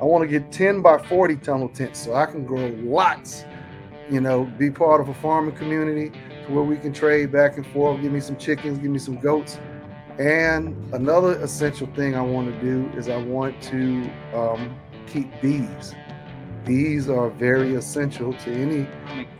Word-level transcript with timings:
I 0.00 0.04
want 0.04 0.22
to 0.22 0.28
get 0.28 0.52
10 0.52 0.82
by 0.82 0.98
40 0.98 1.36
tunnel 1.36 1.68
tents 1.68 2.00
so 2.00 2.14
I 2.14 2.26
can 2.26 2.44
grow 2.44 2.68
lots, 2.82 3.44
you 4.10 4.20
know, 4.20 4.44
be 4.58 4.70
part 4.70 5.00
of 5.00 5.08
a 5.08 5.14
farming 5.14 5.56
community 5.56 6.10
to 6.46 6.52
where 6.52 6.64
we 6.64 6.76
can 6.76 6.92
trade 6.92 7.32
back 7.32 7.56
and 7.56 7.66
forth, 7.68 8.00
give 8.02 8.12
me 8.12 8.20
some 8.20 8.36
chickens, 8.36 8.78
give 8.78 8.90
me 8.90 8.98
some 8.98 9.18
goats. 9.18 9.58
And 10.18 10.76
another 10.94 11.38
essential 11.42 11.86
thing 11.88 12.14
I 12.14 12.20
want 12.20 12.48
to 12.48 12.60
do 12.60 12.90
is 12.96 13.08
I 13.08 13.16
want 13.16 13.60
to 13.64 14.10
um, 14.34 14.76
keep 15.06 15.28
bees. 15.40 15.94
Bees 16.64 17.08
are 17.08 17.30
very 17.30 17.74
essential 17.74 18.32
to 18.34 18.52
any 18.52 18.86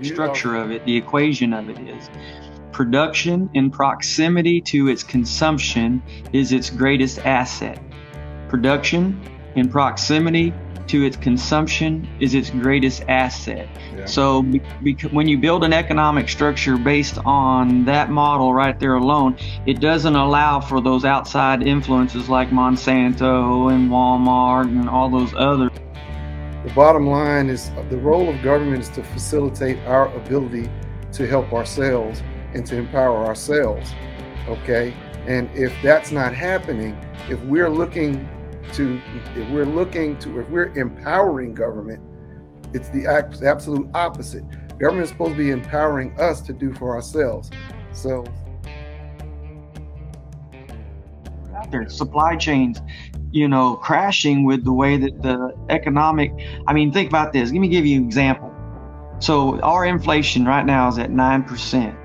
structure 0.00 0.54
of 0.56 0.70
it. 0.70 0.84
The 0.84 0.96
equation 0.96 1.52
of 1.52 1.68
it 1.68 1.78
is 1.78 2.08
production 2.72 3.48
in 3.54 3.70
proximity 3.70 4.60
to 4.60 4.88
its 4.88 5.02
consumption 5.02 6.02
is 6.32 6.52
its 6.52 6.70
greatest 6.70 7.18
asset. 7.20 7.82
Production 8.48 9.18
in 9.56 9.68
proximity 9.68 10.52
to 10.88 11.04
its 11.04 11.16
consumption 11.16 12.08
is 12.20 12.34
its 12.34 12.50
greatest 12.50 13.02
asset. 13.08 13.68
Yeah. 13.96 14.04
So, 14.04 14.42
be, 14.42 14.62
be, 14.82 14.94
when 15.10 15.26
you 15.26 15.38
build 15.38 15.64
an 15.64 15.72
economic 15.72 16.28
structure 16.28 16.76
based 16.76 17.18
on 17.24 17.84
that 17.86 18.10
model 18.10 18.54
right 18.54 18.78
there 18.78 18.94
alone, 18.94 19.36
it 19.66 19.80
doesn't 19.80 20.14
allow 20.14 20.60
for 20.60 20.80
those 20.80 21.04
outside 21.04 21.62
influences 21.62 22.28
like 22.28 22.50
Monsanto 22.50 23.72
and 23.72 23.90
Walmart 23.90 24.66
and 24.66 24.88
all 24.88 25.10
those 25.10 25.34
other. 25.34 25.70
The 26.64 26.72
bottom 26.74 27.06
line 27.06 27.48
is 27.48 27.70
the 27.90 27.96
role 27.96 28.28
of 28.28 28.42
government 28.42 28.82
is 28.82 28.88
to 28.90 29.02
facilitate 29.02 29.78
our 29.86 30.14
ability 30.16 30.70
to 31.12 31.26
help 31.26 31.52
ourselves 31.52 32.22
and 32.54 32.66
to 32.66 32.76
empower 32.76 33.24
ourselves. 33.24 33.92
Okay. 34.48 34.94
And 35.26 35.50
if 35.54 35.72
that's 35.82 36.12
not 36.12 36.34
happening, 36.34 36.96
if 37.28 37.40
we're 37.44 37.68
looking 37.68 38.28
to 38.74 39.00
if 39.34 39.48
we're 39.50 39.64
looking 39.64 40.18
to 40.18 40.40
if 40.40 40.48
we're 40.50 40.72
empowering 40.74 41.54
government 41.54 42.02
it's 42.72 42.88
the 42.90 43.06
absolute 43.06 43.88
opposite. 43.94 44.44
Government 44.78 45.04
is 45.04 45.10
supposed 45.10 45.32
to 45.32 45.38
be 45.38 45.50
empowering 45.50 46.18
us 46.20 46.40
to 46.42 46.52
do 46.52 46.74
for 46.74 46.94
ourselves. 46.94 47.50
So 47.92 48.24
their 51.70 51.88
supply 51.88 52.36
chains 52.36 52.80
you 53.32 53.48
know 53.48 53.74
crashing 53.76 54.44
with 54.44 54.62
the 54.62 54.72
way 54.72 54.96
that 54.96 55.20
the 55.20 55.52
economic 55.68 56.30
i 56.68 56.72
mean 56.72 56.92
think 56.92 57.08
about 57.08 57.32
this. 57.32 57.50
Let 57.50 57.58
me 57.58 57.68
give 57.68 57.86
you 57.86 57.98
an 57.98 58.04
example. 58.04 58.54
So 59.18 59.58
our 59.60 59.86
inflation 59.86 60.44
right 60.44 60.66
now 60.66 60.88
is 60.88 60.98
at 60.98 61.10
9% 61.10 61.96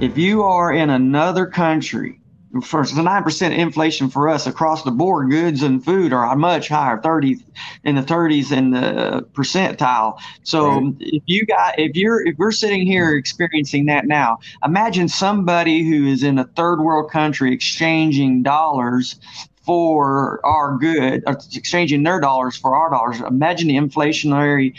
if 0.00 0.18
you 0.18 0.42
are 0.42 0.72
in 0.72 0.90
another 0.90 1.46
country 1.46 2.20
for 2.60 2.84
the 2.84 3.02
nine 3.02 3.22
percent 3.22 3.54
inflation 3.54 4.10
for 4.10 4.28
us 4.28 4.46
across 4.46 4.82
the 4.82 4.90
board, 4.90 5.30
goods 5.30 5.62
and 5.62 5.82
food 5.82 6.12
are 6.12 6.36
much 6.36 6.68
higher, 6.68 7.00
thirty 7.00 7.38
in 7.84 7.94
the 7.94 8.02
thirties 8.02 8.52
in 8.52 8.70
the 8.70 9.26
percentile. 9.32 10.18
So 10.42 10.68
right. 10.68 10.94
if 11.00 11.22
you 11.26 11.46
got 11.46 11.78
if 11.78 11.96
you're 11.96 12.26
if 12.26 12.36
we're 12.36 12.52
sitting 12.52 12.84
here 12.84 13.16
experiencing 13.16 13.86
that 13.86 14.06
now, 14.06 14.38
imagine 14.64 15.08
somebody 15.08 15.82
who 15.82 16.06
is 16.06 16.22
in 16.22 16.38
a 16.38 16.44
third 16.44 16.80
world 16.82 17.10
country 17.10 17.54
exchanging 17.54 18.42
dollars 18.42 19.18
for 19.64 20.44
our 20.44 20.76
good, 20.76 21.22
exchanging 21.54 22.02
their 22.02 22.20
dollars 22.20 22.56
for 22.56 22.74
our 22.74 22.90
dollars. 22.90 23.20
Imagine 23.20 23.68
the 23.68 23.76
inflationary 23.76 24.74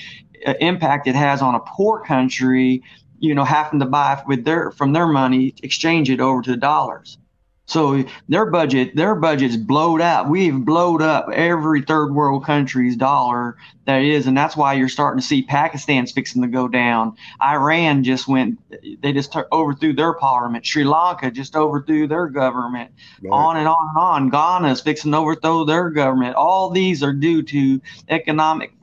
uh, 0.46 0.54
impact 0.60 1.08
it 1.08 1.16
has 1.16 1.42
on 1.42 1.56
a 1.56 1.60
poor 1.62 2.02
country 2.02 2.84
you 3.20 3.34
know 3.34 3.46
having 3.46 3.80
to 3.80 3.86
buy 3.86 4.22
with 4.28 4.44
their 4.44 4.72
from 4.72 4.92
their 4.92 5.08
money 5.08 5.56
exchange 5.64 6.10
it 6.10 6.20
over 6.20 6.42
to 6.42 6.52
the 6.52 6.58
dollars 6.58 7.18
so 7.66 8.04
their 8.28 8.46
budget, 8.48 8.94
their 8.94 9.16
budget's 9.16 9.56
blowed 9.56 10.02
out. 10.02 10.30
We've 10.30 10.66
blowed 10.66 11.02
up 11.02 11.30
every 11.34 11.82
third 11.82 12.14
world 12.14 12.46
country's 12.46 12.98
dollar 12.98 13.56
that 13.86 14.02
is, 14.02 14.28
and 14.28 14.36
that's 14.36 14.58
why 14.58 14.74
you're 14.74 14.90
starting 14.90 15.22
to 15.22 15.26
see 15.26 15.44
Pakistan's 15.44 16.12
fixing 16.12 16.42
to 16.42 16.50
go 16.50 16.68
down. 16.68 17.16
Iran 17.42 18.04
just 18.04 18.28
went, 18.28 18.60
they 19.02 19.14
just 19.14 19.34
overthrew 19.54 19.94
their 19.94 20.14
parliament. 20.14 20.66
Sri 20.66 20.84
Lanka 20.84 21.32
just 21.32 21.56
overthrew 21.56 22.06
their 22.06 22.28
government. 22.28 22.92
Right. 23.22 23.32
On 23.32 23.56
and 23.56 23.68
on 23.68 23.90
and 23.90 23.98
on. 23.98 24.30
Ghana's 24.30 24.82
fixing 24.82 25.14
to 25.14 25.18
overthrow 25.18 25.64
their 25.64 25.90
government. 25.90 26.36
All 26.36 26.70
these 26.70 27.02
are 27.02 27.14
due 27.14 27.44
to 27.44 27.82
economic 28.10 28.74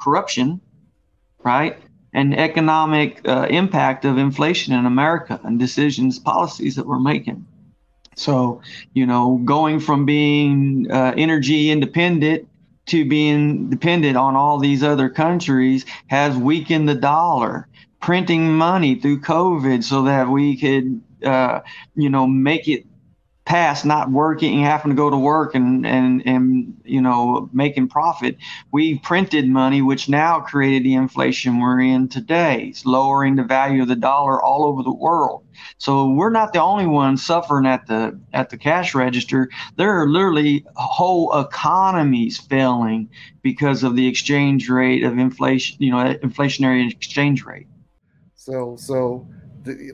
corruption, 0.00 0.60
right? 1.44 1.78
And 2.12 2.36
economic 2.36 3.20
uh, 3.28 3.46
impact 3.50 4.04
of 4.04 4.18
inflation 4.18 4.74
in 4.74 4.84
America 4.84 5.40
and 5.44 5.60
decisions, 5.60 6.18
policies 6.18 6.74
that 6.74 6.86
we're 6.86 6.98
making. 6.98 7.46
So, 8.16 8.62
you 8.94 9.06
know, 9.06 9.40
going 9.44 9.78
from 9.78 10.06
being 10.06 10.90
uh, 10.90 11.14
energy 11.16 11.70
independent 11.70 12.48
to 12.86 13.04
being 13.04 13.68
dependent 13.68 14.16
on 14.16 14.36
all 14.36 14.58
these 14.58 14.82
other 14.82 15.08
countries 15.08 15.84
has 16.08 16.36
weakened 16.36 16.88
the 16.88 16.94
dollar. 16.94 17.68
Printing 18.00 18.52
money 18.56 18.94
through 18.94 19.20
COVID 19.20 19.82
so 19.82 20.02
that 20.02 20.28
we 20.28 20.56
could, 20.56 21.00
uh, 21.24 21.60
you 21.94 22.08
know, 22.08 22.26
make 22.26 22.68
it 22.68 22.86
past 23.46 23.86
not 23.86 24.10
working, 24.10 24.60
having 24.60 24.90
to 24.90 24.96
go 24.96 25.08
to 25.08 25.16
work 25.16 25.54
and 25.54 25.86
and 25.86 26.20
and 26.26 26.76
you 26.84 27.00
know 27.00 27.48
making 27.52 27.88
profit, 27.88 28.36
we 28.72 28.98
printed 28.98 29.48
money, 29.48 29.80
which 29.80 30.08
now 30.08 30.40
created 30.40 30.84
the 30.84 30.94
inflation 30.94 31.60
we're 31.60 31.80
in 31.80 32.08
today. 32.08 32.64
It's 32.64 32.84
lowering 32.84 33.36
the 33.36 33.44
value 33.44 33.82
of 33.82 33.88
the 33.88 33.96
dollar 33.96 34.42
all 34.42 34.66
over 34.66 34.82
the 34.82 34.92
world. 34.92 35.46
So 35.78 36.10
we're 36.10 36.30
not 36.30 36.52
the 36.52 36.60
only 36.60 36.86
ones 36.86 37.24
suffering 37.24 37.66
at 37.66 37.86
the 37.86 38.20
at 38.32 38.50
the 38.50 38.58
cash 38.58 38.94
register. 38.94 39.48
There 39.76 39.92
are 39.92 40.08
literally 40.08 40.66
whole 40.74 41.38
economies 41.38 42.38
failing 42.38 43.08
because 43.42 43.84
of 43.84 43.94
the 43.94 44.08
exchange 44.08 44.68
rate 44.68 45.04
of 45.04 45.18
inflation. 45.18 45.76
You 45.78 45.92
know, 45.92 46.14
inflationary 46.16 46.90
exchange 46.90 47.44
rate. 47.44 47.68
So 48.34 48.76
so. 48.76 49.26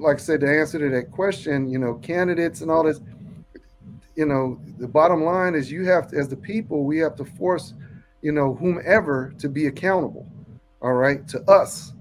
Like 0.00 0.16
I 0.16 0.20
said, 0.20 0.42
the 0.42 0.50
answer 0.50 0.78
to 0.78 0.94
that 0.94 1.10
question, 1.10 1.66
you 1.66 1.78
know, 1.78 1.94
candidates 1.94 2.60
and 2.60 2.70
all 2.70 2.84
this, 2.84 3.00
you 4.16 4.26
know, 4.26 4.60
the 4.78 4.88
bottom 4.88 5.24
line 5.24 5.54
is 5.54 5.70
you 5.70 5.84
have 5.86 6.08
to, 6.08 6.16
as 6.16 6.28
the 6.28 6.36
people, 6.36 6.84
we 6.84 6.98
have 6.98 7.16
to 7.16 7.24
force, 7.24 7.74
you 8.20 8.32
know, 8.32 8.54
whomever 8.54 9.32
to 9.38 9.48
be 9.48 9.66
accountable, 9.66 10.26
all 10.80 10.94
right, 10.94 11.26
to 11.28 11.40
us, 11.50 11.92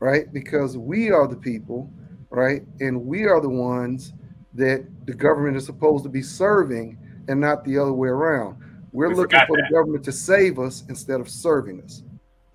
right? 0.00 0.32
Because 0.32 0.76
we 0.76 1.10
are 1.10 1.26
the 1.26 1.36
people, 1.36 1.90
right? 2.30 2.62
And 2.80 3.06
we 3.06 3.24
are 3.24 3.40
the 3.40 3.48
ones 3.48 4.12
that 4.54 4.86
the 5.06 5.14
government 5.14 5.56
is 5.56 5.66
supposed 5.66 6.04
to 6.04 6.10
be 6.10 6.22
serving 6.22 6.98
and 7.28 7.40
not 7.40 7.64
the 7.64 7.78
other 7.78 7.92
way 7.92 8.08
around. 8.08 8.56
We're 8.92 9.08
we 9.08 9.16
looking 9.16 9.40
for 9.46 9.56
that. 9.56 9.66
the 9.68 9.74
government 9.74 10.04
to 10.04 10.12
save 10.12 10.58
us 10.58 10.84
instead 10.88 11.20
of 11.20 11.28
serving 11.28 11.82
us. 11.82 12.02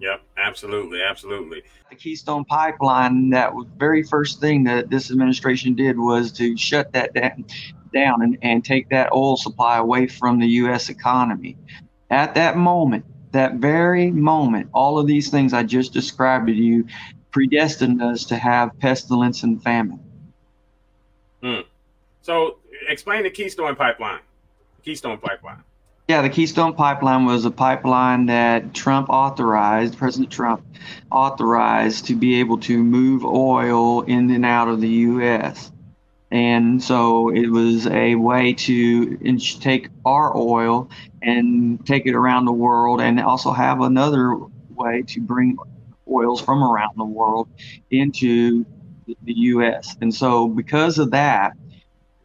yep, 0.00 0.22
absolutely, 0.40 1.02
absolutely. 1.02 1.62
The 1.90 1.96
Keystone 1.96 2.44
Pipeline, 2.44 3.30
that 3.30 3.54
was 3.54 3.66
very 3.76 4.02
first 4.02 4.40
thing 4.40 4.64
that 4.64 4.90
this 4.90 5.10
administration 5.10 5.74
did 5.74 5.98
was 5.98 6.32
to 6.32 6.56
shut 6.56 6.92
that 6.92 7.14
down 7.14 7.44
down 7.92 8.22
and, 8.22 8.38
and 8.42 8.64
take 8.64 8.88
that 8.90 9.12
oil 9.12 9.36
supply 9.36 9.78
away 9.78 10.06
from 10.06 10.38
the 10.38 10.46
U.S. 10.46 10.88
economy. 10.88 11.56
At 12.10 12.34
that 12.34 12.56
moment, 12.56 13.04
that 13.32 13.54
very 13.54 14.10
moment, 14.10 14.68
all 14.72 14.98
of 14.98 15.06
these 15.06 15.30
things 15.30 15.52
I 15.52 15.62
just 15.62 15.92
described 15.92 16.46
to 16.48 16.52
you 16.52 16.86
predestined 17.30 18.02
us 18.02 18.24
to 18.26 18.36
have 18.36 18.78
pestilence 18.78 19.42
and 19.42 19.62
famine. 19.62 20.00
Hmm. 21.42 21.60
So, 22.22 22.58
explain 22.88 23.22
the 23.22 23.30
Keystone 23.30 23.76
Pipeline. 23.76 24.20
Keystone 24.84 25.18
Pipeline. 25.18 25.62
Yeah, 26.10 26.22
the 26.22 26.28
Keystone 26.28 26.74
Pipeline 26.74 27.24
was 27.24 27.44
a 27.44 27.52
pipeline 27.52 28.26
that 28.26 28.74
Trump 28.74 29.10
authorized, 29.10 29.96
President 29.96 30.32
Trump 30.32 30.60
authorized 31.08 32.06
to 32.06 32.16
be 32.16 32.40
able 32.40 32.58
to 32.62 32.82
move 32.82 33.24
oil 33.24 34.00
in 34.00 34.28
and 34.32 34.44
out 34.44 34.66
of 34.66 34.80
the 34.80 34.88
U.S. 34.88 35.70
And 36.32 36.82
so 36.82 37.28
it 37.28 37.46
was 37.46 37.86
a 37.86 38.16
way 38.16 38.54
to 38.54 39.16
take 39.60 39.88
our 40.04 40.36
oil 40.36 40.90
and 41.22 41.86
take 41.86 42.06
it 42.06 42.16
around 42.16 42.46
the 42.46 42.52
world 42.52 43.00
and 43.00 43.20
also 43.20 43.52
have 43.52 43.80
another 43.80 44.34
way 44.70 45.02
to 45.02 45.20
bring 45.20 45.58
oils 46.10 46.40
from 46.40 46.64
around 46.64 46.94
the 46.96 47.04
world 47.04 47.48
into 47.92 48.66
the 49.06 49.32
US. 49.32 49.96
And 50.00 50.12
so 50.12 50.48
because 50.48 50.98
of 50.98 51.12
that, 51.12 51.52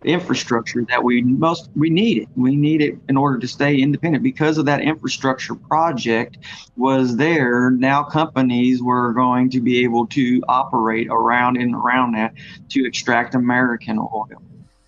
infrastructure 0.05 0.83
that 0.89 1.03
we 1.03 1.21
most 1.21 1.69
we 1.75 1.89
need 1.89 2.19
it. 2.19 2.29
We 2.35 2.55
need 2.55 2.81
it 2.81 2.97
in 3.09 3.17
order 3.17 3.39
to 3.39 3.47
stay 3.47 3.75
independent 3.77 4.23
because 4.23 4.57
of 4.57 4.65
that 4.65 4.81
infrastructure 4.81 5.55
project 5.55 6.37
was 6.77 7.17
there. 7.17 7.71
Now 7.71 8.03
companies 8.03 8.81
were 8.81 9.13
going 9.13 9.49
to 9.51 9.61
be 9.61 9.83
able 9.83 10.07
to 10.07 10.41
operate 10.47 11.07
around 11.09 11.57
and 11.57 11.75
around 11.75 12.13
that 12.13 12.33
to 12.69 12.85
extract 12.85 13.35
American 13.35 13.99
oil 13.99 14.41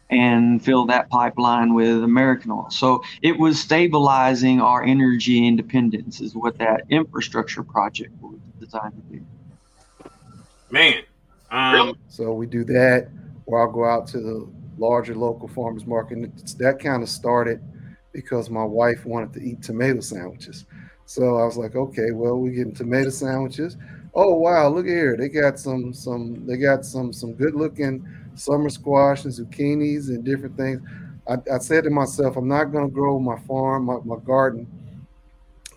and 0.09 0.63
fill 0.63 0.85
that 0.85 1.09
pipeline 1.09 1.73
with 1.73 2.03
American 2.03 2.51
oil. 2.51 2.69
So 2.69 3.03
it 3.21 3.37
was 3.37 3.59
stabilizing 3.59 4.61
our 4.61 4.83
energy 4.83 5.45
independence 5.45 6.21
is 6.21 6.33
what 6.33 6.57
that 6.59 6.83
infrastructure 6.89 7.63
project 7.63 8.13
was 8.21 8.39
designed 8.59 8.93
to 8.93 9.17
do. 9.17 9.25
Man. 10.71 11.03
Um, 11.49 11.97
so 12.09 12.33
we 12.33 12.45
do 12.45 12.63
that, 12.65 13.09
or 13.45 13.61
I'll 13.61 13.71
go 13.71 13.85
out 13.85 14.07
to 14.07 14.19
the 14.19 14.47
larger 14.77 15.15
local 15.15 15.47
farmers 15.47 15.85
market. 15.85 16.17
that 16.57 16.79
kind 16.79 17.03
of 17.03 17.09
started 17.09 17.61
because 18.13 18.49
my 18.49 18.63
wife 18.63 19.05
wanted 19.05 19.33
to 19.33 19.41
eat 19.41 19.61
tomato 19.61 19.99
sandwiches. 19.99 20.65
So 21.05 21.37
I 21.37 21.45
was 21.45 21.55
like, 21.57 21.75
okay, 21.75 22.11
well, 22.11 22.37
we're 22.37 22.51
getting 22.51 22.73
tomato 22.73 23.09
sandwiches. 23.09 23.77
Oh 24.13 24.35
wow, 24.35 24.67
look 24.69 24.85
here. 24.87 25.15
They 25.15 25.29
got 25.29 25.59
some 25.59 25.93
some 25.93 26.45
they 26.45 26.57
got 26.57 26.83
some 26.83 27.13
some 27.13 27.33
good 27.33 27.53
looking 27.53 28.07
summer 28.35 28.69
squash 28.69 29.25
and 29.25 29.33
zucchinis 29.33 30.07
and 30.09 30.23
different 30.23 30.57
things. 30.57 30.81
I, 31.29 31.35
I 31.53 31.59
said 31.59 31.83
to 31.83 31.89
myself, 31.89 32.35
I'm 32.37 32.47
not 32.47 32.65
gonna 32.65 32.89
grow 32.89 33.19
my 33.19 33.37
farm, 33.41 33.85
my, 33.85 33.97
my 34.03 34.17
garden 34.25 34.67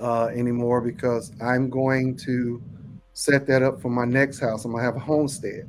uh, 0.01 0.27
anymore 0.27 0.81
because 0.81 1.33
I'm 1.41 1.69
going 1.69 2.17
to 2.19 2.63
set 3.13 3.47
that 3.49 3.63
up 3.63 3.83
for 3.83 3.91
my 3.91 4.05
next 4.05 4.41
house. 4.41 4.65
I'm 4.65 4.73
gonna 4.73 4.85
have 4.85 4.97
a 4.97 5.01
homestead. 5.01 5.69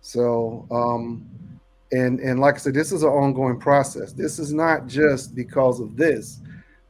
So 0.00 0.66
um 0.70 1.24
and 1.92 2.20
and 2.20 2.40
like 2.40 2.56
I 2.56 2.58
said, 2.58 2.74
this 2.74 2.92
is 2.92 3.02
an 3.02 3.08
ongoing 3.08 3.58
process. 3.58 4.12
This 4.12 4.38
is 4.38 4.52
not 4.52 4.86
just 4.86 5.34
because 5.34 5.80
of 5.80 5.96
this 5.96 6.40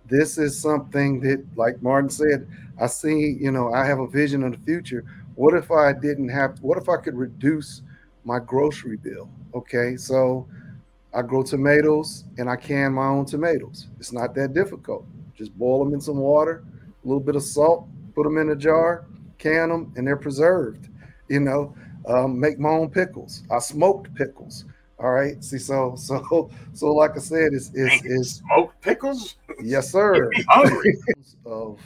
this 0.09 0.39
is 0.39 0.61
something 0.61 1.21
that, 1.21 1.45
like 1.57 1.83
Martin 1.83 2.11
said, 2.11 2.49
I 2.81 2.87
see, 2.87 3.37
you 3.39 3.51
know, 3.51 3.73
I 3.73 3.85
have 3.85 3.99
a 3.99 4.07
vision 4.07 4.43
of 4.43 4.53
the 4.53 4.59
future. 4.59 5.05
What 5.35 5.55
if 5.55 5.71
I 5.71 5.93
didn't 5.93 6.31
have, 6.31 6.59
what 6.63 6.79
if 6.79 6.89
I 6.89 6.97
could 6.97 7.17
reduce 7.17 7.83
my 8.25 8.39
grocery 8.39 8.97
bill? 8.97 9.29
Okay, 9.55 9.97
so 9.97 10.47
I 11.15 11.23
grow 11.23 11.43
tomatoes 11.43 12.25
and 12.39 12.49
I 12.49 12.57
can 12.57 12.95
my 12.95 13.07
own 13.07 13.27
tomatoes. 13.27 13.89
It's 13.99 14.13
not 14.13 14.35
that 14.35 14.55
difficult. 14.55 15.05
Just 15.37 15.57
boil 15.59 15.85
them 15.85 15.95
in 15.95 16.01
some 16.01 16.19
water, 16.19 16.65
a 17.05 17.07
little 17.07 17.23
bit 17.23 17.37
of 17.37 17.43
salt, 17.43 17.87
put 18.15 18.25
them 18.25 18.39
in 18.39 18.51
a 18.51 18.57
jar, 18.57 19.05
can 19.39 19.69
them, 19.69 19.93
and 19.97 20.07
they're 20.07 20.17
preserved. 20.17 20.89
You 21.29 21.41
know, 21.41 21.75
um, 22.09 22.41
make 22.41 22.59
my 22.59 22.71
own 22.71 22.91
pickles. 22.91 23.43
I 23.51 23.59
smoked 23.59 24.15
pickles. 24.15 24.65
All 25.01 25.11
right. 25.11 25.43
See, 25.43 25.59
so 25.59 25.95
so 25.97 26.51
so 26.73 26.93
like 26.93 27.13
I 27.17 27.21
said, 27.21 27.53
it's 27.53 27.71
is 27.75 28.05
is 28.05 28.35
smoked 28.37 28.81
pickles? 28.81 29.37
Yes, 29.63 29.93
sir. 29.93 30.31
hungry. 30.49 30.97
of 31.47 31.81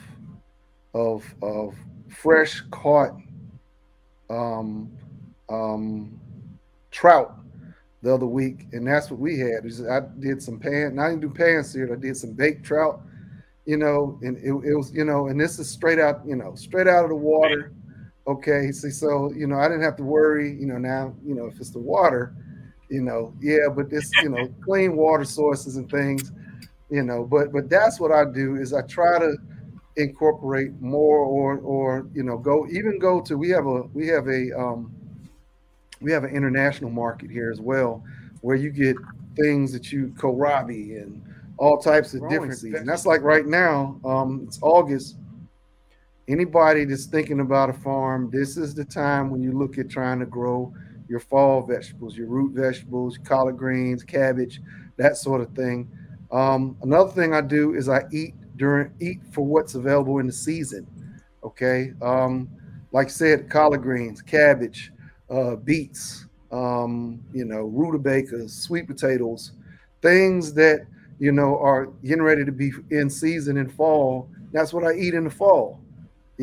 of 0.93 1.23
of 1.41 1.75
fresh 2.09 2.61
caught 2.71 3.15
um 4.29 4.91
um 5.49 6.19
trout 6.91 7.39
the 8.01 8.13
other 8.13 8.25
week, 8.25 8.67
and 8.73 8.85
that's 8.85 9.09
what 9.09 9.19
we 9.19 9.39
had. 9.39 9.65
I 9.89 10.01
did 10.19 10.41
some 10.41 10.59
pan, 10.59 10.99
I 10.99 11.09
didn't 11.09 11.21
do 11.21 11.29
pan 11.29 11.63
seared, 11.63 11.91
I 11.91 11.95
did 11.95 12.17
some 12.17 12.33
baked 12.33 12.65
trout, 12.65 13.01
you 13.65 13.77
know, 13.77 14.19
and 14.21 14.37
it, 14.37 14.49
it 14.49 14.75
was, 14.75 14.91
you 14.93 15.05
know, 15.05 15.27
and 15.27 15.39
this 15.39 15.57
is 15.57 15.69
straight 15.69 15.99
out, 15.99 16.21
you 16.25 16.35
know, 16.35 16.53
straight 16.55 16.87
out 16.87 17.03
of 17.03 17.09
the 17.09 17.15
water. 17.15 17.71
Okay. 18.27 18.71
See, 18.71 18.89
so 18.89 19.31
you 19.33 19.47
know, 19.47 19.57
I 19.57 19.67
didn't 19.67 19.83
have 19.83 19.95
to 19.97 20.03
worry, 20.03 20.51
you 20.51 20.65
know, 20.65 20.77
now, 20.77 21.15
you 21.25 21.35
know, 21.35 21.45
if 21.45 21.59
it's 21.59 21.71
the 21.71 21.79
water, 21.79 22.35
you 22.93 23.01
know, 23.01 23.33
yeah, 23.41 23.69
but 23.75 23.89
this, 23.89 24.11
you 24.21 24.29
know, 24.29 24.47
clean 24.63 24.95
water 24.95 25.25
sources 25.25 25.77
and 25.77 25.89
things, 25.89 26.31
you 26.91 27.01
know, 27.01 27.23
but 27.23 27.51
but 27.51 27.67
that's 27.67 27.99
what 27.99 28.11
I 28.11 28.23
do 28.23 28.55
is 28.55 28.71
I 28.71 28.83
try 28.83 29.17
to 29.17 29.35
incorporate 29.97 30.79
more 30.79 31.17
or 31.17 31.57
or 31.59 32.07
you 32.13 32.23
know 32.23 32.37
go 32.37 32.67
even 32.67 32.97
go 32.99 33.21
to 33.21 33.37
we 33.37 33.49
have 33.49 33.65
a 33.65 33.81
we 33.93 34.07
have 34.07 34.27
a 34.27 34.51
um 34.59 34.91
we 36.01 36.11
have 36.11 36.23
an 36.23 36.35
international 36.35 36.89
market 36.89 37.29
here 37.29 37.51
as 37.51 37.61
well 37.61 38.03
where 38.41 38.55
you 38.55 38.71
get 38.71 38.95
things 39.39 39.71
that 39.71 39.91
you 39.91 40.07
kohlrabi 40.17 41.01
and 41.01 41.23
all 41.57 41.77
types 41.77 42.13
of 42.13 42.21
Growing 42.21 42.33
different 42.33 42.59
things. 42.59 42.75
And 42.75 42.89
that's 42.89 43.05
like 43.05 43.21
right 43.21 43.45
now, 43.45 43.99
um, 44.03 44.43
it's 44.47 44.59
August. 44.61 45.17
Anybody 46.27 46.85
that's 46.85 47.05
thinking 47.05 47.39
about 47.39 47.69
a 47.69 47.73
farm, 47.73 48.29
this 48.31 48.57
is 48.57 48.73
the 48.73 48.83
time 48.83 49.29
when 49.29 49.41
you 49.41 49.51
look 49.51 49.77
at 49.77 49.89
trying 49.89 50.19
to 50.19 50.25
grow 50.25 50.73
your 51.07 51.19
fall 51.19 51.61
vegetables, 51.61 52.17
your 52.17 52.27
root 52.27 52.53
vegetables, 52.53 53.17
collard 53.23 53.57
greens, 53.57 54.03
cabbage, 54.03 54.61
that 54.97 55.17
sort 55.17 55.41
of 55.41 55.49
thing. 55.55 55.89
Um, 56.31 56.77
another 56.81 57.11
thing 57.11 57.33
I 57.33 57.41
do 57.41 57.75
is 57.75 57.89
I 57.89 58.03
eat 58.11 58.33
during 58.57 58.91
eat 58.99 59.19
for 59.31 59.45
what's 59.45 59.75
available 59.75 60.19
in 60.19 60.27
the 60.27 60.33
season. 60.33 60.87
Okay, 61.43 61.93
um, 62.01 62.49
like 62.91 63.07
I 63.07 63.11
said, 63.11 63.49
collard 63.49 63.81
greens, 63.81 64.21
cabbage, 64.21 64.91
uh, 65.29 65.55
beets, 65.55 66.25
um, 66.51 67.21
you 67.33 67.45
know, 67.45 67.63
rutabagas, 67.63 68.53
sweet 68.53 68.87
potatoes, 68.87 69.51
things 70.01 70.53
that 70.53 70.85
you 71.19 71.31
know 71.31 71.57
are 71.59 71.87
getting 72.03 72.23
ready 72.23 72.45
to 72.45 72.51
be 72.51 72.71
in 72.91 73.09
season 73.09 73.57
in 73.57 73.69
fall. 73.69 74.29
That's 74.51 74.73
what 74.73 74.85
I 74.85 74.93
eat 74.93 75.13
in 75.13 75.25
the 75.25 75.31
fall 75.31 75.82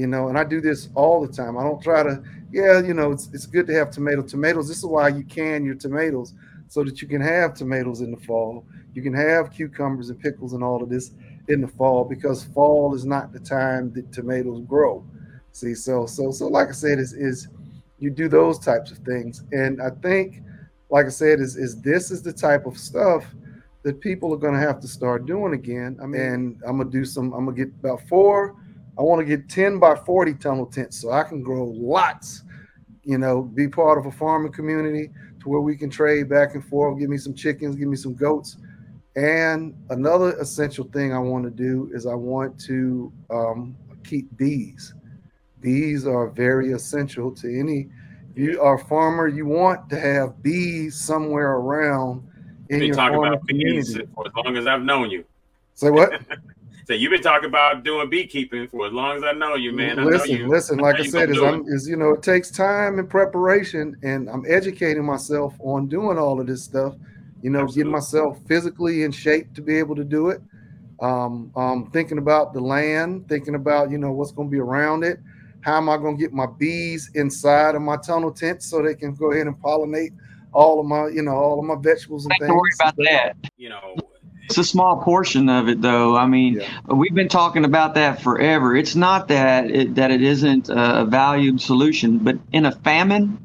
you 0.00 0.06
know, 0.06 0.28
and 0.28 0.38
I 0.38 0.44
do 0.44 0.62
this 0.62 0.88
all 0.94 1.24
the 1.24 1.30
time. 1.30 1.58
I 1.58 1.62
don't 1.62 1.82
try 1.82 2.02
to, 2.02 2.22
yeah, 2.50 2.80
you 2.80 2.94
know, 2.94 3.12
it's 3.12 3.28
it's 3.34 3.44
good 3.44 3.66
to 3.66 3.74
have 3.74 3.90
tomato 3.90 4.22
tomatoes. 4.22 4.66
This 4.66 4.78
is 4.78 4.86
why 4.86 5.08
you 5.08 5.24
can 5.24 5.62
your 5.64 5.74
tomatoes 5.74 6.32
so 6.68 6.82
that 6.84 7.02
you 7.02 7.08
can 7.08 7.20
have 7.20 7.52
tomatoes 7.52 8.00
in 8.00 8.10
the 8.10 8.16
fall. 8.16 8.64
You 8.94 9.02
can 9.02 9.12
have 9.12 9.52
cucumbers 9.52 10.08
and 10.08 10.18
pickles 10.18 10.54
and 10.54 10.64
all 10.64 10.82
of 10.82 10.88
this 10.88 11.10
in 11.48 11.60
the 11.60 11.68
fall 11.68 12.04
because 12.04 12.44
fall 12.44 12.94
is 12.94 13.04
not 13.04 13.32
the 13.32 13.40
time 13.40 13.92
that 13.92 14.10
tomatoes 14.10 14.62
grow. 14.66 15.04
See, 15.52 15.74
so 15.74 16.06
so 16.06 16.30
so 16.30 16.46
like 16.46 16.68
I 16.68 16.72
said, 16.72 16.98
is 16.98 17.12
is 17.12 17.48
you 17.98 18.08
do 18.08 18.26
those 18.26 18.58
types 18.58 18.90
of 18.90 18.98
things. 18.98 19.42
And 19.52 19.82
I 19.82 19.90
think, 19.90 20.42
like 20.88 21.04
I 21.04 21.10
said, 21.10 21.40
is 21.40 21.56
is 21.56 21.78
this 21.82 22.10
is 22.10 22.22
the 22.22 22.32
type 22.32 22.64
of 22.64 22.78
stuff 22.78 23.26
that 23.82 24.00
people 24.00 24.32
are 24.32 24.38
gonna 24.38 24.58
have 24.58 24.80
to 24.80 24.88
start 24.88 25.26
doing 25.26 25.52
again. 25.52 25.98
I 26.02 26.06
mean, 26.06 26.20
mm-hmm. 26.20 26.68
I'm 26.68 26.78
gonna 26.78 26.90
do 26.90 27.04
some, 27.04 27.34
I'm 27.34 27.44
gonna 27.44 27.56
get 27.56 27.68
about 27.80 28.00
four 28.08 28.56
I 28.98 29.02
want 29.02 29.20
to 29.20 29.24
get 29.24 29.48
10 29.48 29.78
by 29.78 29.94
40 29.94 30.34
tunnel 30.34 30.66
tents 30.66 31.00
so 31.00 31.10
I 31.10 31.22
can 31.22 31.42
grow 31.42 31.64
lots, 31.64 32.42
you 33.02 33.18
know, 33.18 33.42
be 33.42 33.68
part 33.68 33.98
of 33.98 34.06
a 34.06 34.10
farming 34.10 34.52
community 34.52 35.10
to 35.40 35.48
where 35.48 35.60
we 35.60 35.76
can 35.76 35.90
trade 35.90 36.28
back 36.28 36.54
and 36.54 36.64
forth, 36.64 36.98
give 36.98 37.08
me 37.08 37.16
some 37.16 37.34
chickens, 37.34 37.76
give 37.76 37.88
me 37.88 37.96
some 37.96 38.14
goats. 38.14 38.56
And 39.16 39.74
another 39.90 40.38
essential 40.38 40.84
thing 40.84 41.12
I 41.12 41.18
want 41.18 41.44
to 41.44 41.50
do 41.50 41.90
is 41.92 42.06
I 42.06 42.14
want 42.14 42.60
to 42.62 43.12
um, 43.30 43.76
keep 44.04 44.36
bees. 44.36 44.94
Bees 45.60 46.06
are 46.06 46.28
very 46.28 46.72
essential 46.72 47.32
to 47.32 47.58
any. 47.58 47.88
You 48.34 48.60
are 48.60 48.74
a 48.74 48.84
farmer, 48.86 49.28
you 49.28 49.46
want 49.46 49.90
to 49.90 49.98
have 49.98 50.42
bees 50.42 50.98
somewhere 50.98 51.52
around 51.52 52.26
in 52.68 52.82
your 52.82 52.94
farming 52.94 53.40
community. 53.46 54.06
for 54.14 54.26
as 54.26 54.32
long 54.36 54.56
as 54.56 54.66
I've 54.66 54.82
known 54.82 55.10
you. 55.10 55.24
Say 55.74 55.90
what? 55.90 56.12
So 56.86 56.94
you've 56.94 57.10
been 57.10 57.22
talking 57.22 57.48
about 57.48 57.84
doing 57.84 58.08
beekeeping 58.10 58.68
for 58.68 58.86
as 58.86 58.92
long 58.92 59.16
as 59.16 59.22
I 59.22 59.32
know 59.32 59.54
you, 59.54 59.72
man. 59.72 59.98
I 59.98 60.04
listen, 60.04 60.30
you. 60.30 60.48
listen. 60.48 60.78
Like 60.78 60.96
I, 60.96 61.00
I 61.00 61.06
said, 61.06 61.30
is 61.30 61.42
I'm 61.42 61.64
is 61.68 61.88
you 61.88 61.96
know 61.96 62.10
it 62.10 62.22
takes 62.22 62.50
time 62.50 62.98
and 62.98 63.08
preparation, 63.08 63.96
and 64.02 64.28
I'm 64.28 64.44
educating 64.48 65.04
myself 65.04 65.54
on 65.60 65.88
doing 65.88 66.18
all 66.18 66.40
of 66.40 66.46
this 66.46 66.64
stuff. 66.64 66.94
You 67.42 67.50
know, 67.50 67.60
Absolutely. 67.60 67.80
getting 67.82 67.92
myself 67.92 68.38
physically 68.46 69.04
in 69.04 69.12
shape 69.12 69.54
to 69.54 69.62
be 69.62 69.76
able 69.78 69.96
to 69.96 70.04
do 70.04 70.28
it. 70.28 70.42
Um, 71.00 71.50
um, 71.56 71.90
thinking 71.92 72.18
about 72.18 72.52
the 72.52 72.60
land, 72.60 73.28
thinking 73.28 73.54
about 73.54 73.90
you 73.90 73.98
know 73.98 74.12
what's 74.12 74.32
going 74.32 74.48
to 74.48 74.52
be 74.52 74.60
around 74.60 75.04
it. 75.04 75.20
How 75.62 75.76
am 75.76 75.88
I 75.88 75.96
going 75.96 76.16
to 76.16 76.20
get 76.20 76.32
my 76.32 76.46
bees 76.46 77.10
inside 77.14 77.74
of 77.74 77.82
my 77.82 77.96
tunnel 77.96 78.32
tent 78.32 78.62
so 78.62 78.82
they 78.82 78.94
can 78.94 79.14
go 79.14 79.32
ahead 79.32 79.46
and 79.46 79.56
pollinate 79.56 80.12
all 80.52 80.80
of 80.80 80.86
my 80.86 81.08
you 81.08 81.22
know 81.22 81.32
all 81.32 81.58
of 81.58 81.64
my 81.64 81.76
vegetables 81.80 82.26
and 82.26 82.34
things. 82.38 82.48
Don't 82.48 82.56
worry 82.56 82.70
about 82.80 82.96
that. 82.96 83.36
You 83.56 83.70
know, 83.70 83.96
it's 84.50 84.58
a 84.58 84.64
small 84.64 84.96
portion 84.96 85.48
of 85.48 85.68
it, 85.68 85.80
though. 85.80 86.16
I 86.16 86.26
mean, 86.26 86.54
yeah. 86.54 86.68
we've 86.92 87.14
been 87.14 87.28
talking 87.28 87.64
about 87.64 87.94
that 87.94 88.20
forever. 88.20 88.74
It's 88.76 88.96
not 88.96 89.28
that 89.28 89.70
it, 89.70 89.94
that 89.94 90.10
it 90.10 90.22
isn't 90.22 90.68
a 90.68 91.04
valued 91.04 91.60
solution, 91.60 92.18
but 92.18 92.36
in 92.52 92.66
a 92.66 92.72
famine, 92.72 93.38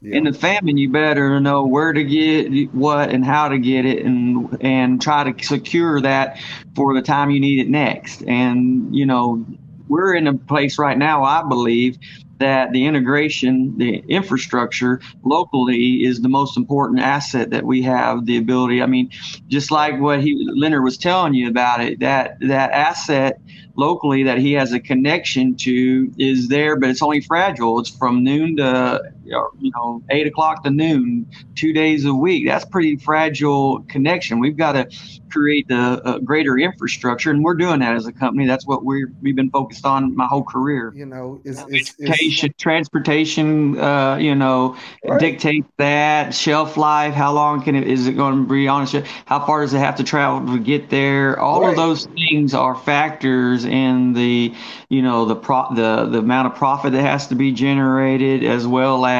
yeah. 0.00 0.16
in 0.16 0.26
a 0.26 0.32
famine, 0.32 0.78
you 0.78 0.88
better 0.88 1.40
know 1.40 1.66
where 1.66 1.92
to 1.92 2.02
get 2.02 2.72
what 2.74 3.10
and 3.10 3.22
how 3.22 3.50
to 3.50 3.58
get 3.58 3.84
it, 3.84 4.04
and 4.06 4.56
and 4.62 5.02
try 5.02 5.30
to 5.30 5.44
secure 5.44 6.00
that 6.00 6.40
for 6.74 6.94
the 6.94 7.02
time 7.02 7.30
you 7.30 7.38
need 7.38 7.60
it 7.60 7.68
next. 7.68 8.22
And 8.22 8.96
you 8.96 9.04
know, 9.04 9.44
we're 9.88 10.14
in 10.14 10.26
a 10.26 10.34
place 10.34 10.78
right 10.78 10.96
now, 10.96 11.22
I 11.22 11.46
believe, 11.46 11.98
that 12.38 12.72
the 12.72 12.86
integration, 12.86 13.76
the 13.78 14.04
infrastructure 14.08 15.00
locally 15.24 16.04
is 16.04 16.20
the 16.20 16.28
most 16.28 16.56
important 16.56 17.00
asset 17.00 17.50
that 17.50 17.64
we 17.64 17.82
have 17.82 18.26
the 18.26 18.36
ability. 18.36 18.82
I 18.82 18.86
mean, 18.86 19.10
just 19.48 19.70
like 19.70 19.98
what 20.00 20.20
he 20.20 20.46
Leonard 20.54 20.84
was 20.84 20.98
telling 20.98 21.34
you 21.34 21.48
about 21.48 21.80
it, 21.80 22.00
that 22.00 22.38
that 22.40 22.70
asset 22.72 23.40
locally 23.76 24.22
that 24.22 24.38
he 24.38 24.52
has 24.52 24.72
a 24.72 24.80
connection 24.80 25.54
to 25.56 26.10
is 26.18 26.48
there, 26.48 26.76
but 26.76 26.90
it's 26.90 27.02
only 27.02 27.20
fragile. 27.20 27.78
It's 27.78 27.90
from 27.90 28.24
noon 28.24 28.56
to 28.56 29.12
you 29.26 29.70
know 29.74 30.02
eight 30.10 30.26
o'clock 30.26 30.62
to 30.64 30.70
noon, 30.70 31.26
two 31.54 31.72
days 31.72 32.04
a 32.04 32.14
week. 32.14 32.46
That's 32.46 32.64
pretty 32.64 32.96
fragile 32.96 33.82
connection. 33.88 34.40
We've 34.40 34.56
got 34.56 34.72
to 34.72 34.88
create 35.30 35.68
the 35.68 36.20
greater 36.24 36.58
infrastructure, 36.58 37.30
and 37.30 37.44
we're 37.44 37.54
doing 37.54 37.80
that 37.80 37.94
as 37.94 38.06
a 38.06 38.12
company. 38.12 38.46
That's 38.46 38.66
what 38.66 38.84
we're 38.84 39.08
we've 39.22 39.36
been 39.36 39.50
focused 39.50 39.84
on 39.84 40.14
my 40.16 40.26
whole 40.26 40.44
career. 40.44 40.92
You 40.94 41.06
know, 41.06 41.40
is, 41.44 41.64
is, 41.68 41.94
is 42.00 42.50
transportation, 42.58 43.78
uh, 43.78 44.16
you 44.16 44.34
know, 44.34 44.76
Right. 45.04 45.20
dictate 45.20 45.64
that 45.78 46.34
shelf 46.34 46.76
life. 46.76 47.14
How 47.14 47.32
long 47.32 47.62
can 47.62 47.76
it 47.76 47.86
is 47.86 48.06
it 48.06 48.12
going 48.16 48.44
to 48.46 48.52
be 48.52 48.66
on 48.68 48.82
a 48.82 48.86
shelf? 48.86 49.06
How 49.26 49.44
far 49.44 49.60
does 49.62 49.74
it 49.74 49.78
have 49.78 49.96
to 49.96 50.04
travel 50.04 50.52
to 50.54 50.58
get 50.58 50.90
there? 50.90 51.38
All 51.38 51.60
Right. 51.62 51.70
of 51.70 51.76
those 51.76 52.06
things 52.30 52.54
are 52.54 52.74
factors 52.74 53.64
in 53.64 54.12
the, 54.14 54.52
you 54.88 55.02
know, 55.02 55.24
the 55.24 55.36
pro 55.36 55.66
the 55.74 56.06
the 56.10 56.18
amount 56.18 56.48
of 56.48 56.54
profit 56.56 56.92
that 56.92 57.02
has 57.02 57.28
to 57.28 57.34
be 57.34 57.52
generated, 57.52 58.42
as 58.44 58.66
well 58.66 59.04
as 59.06 59.15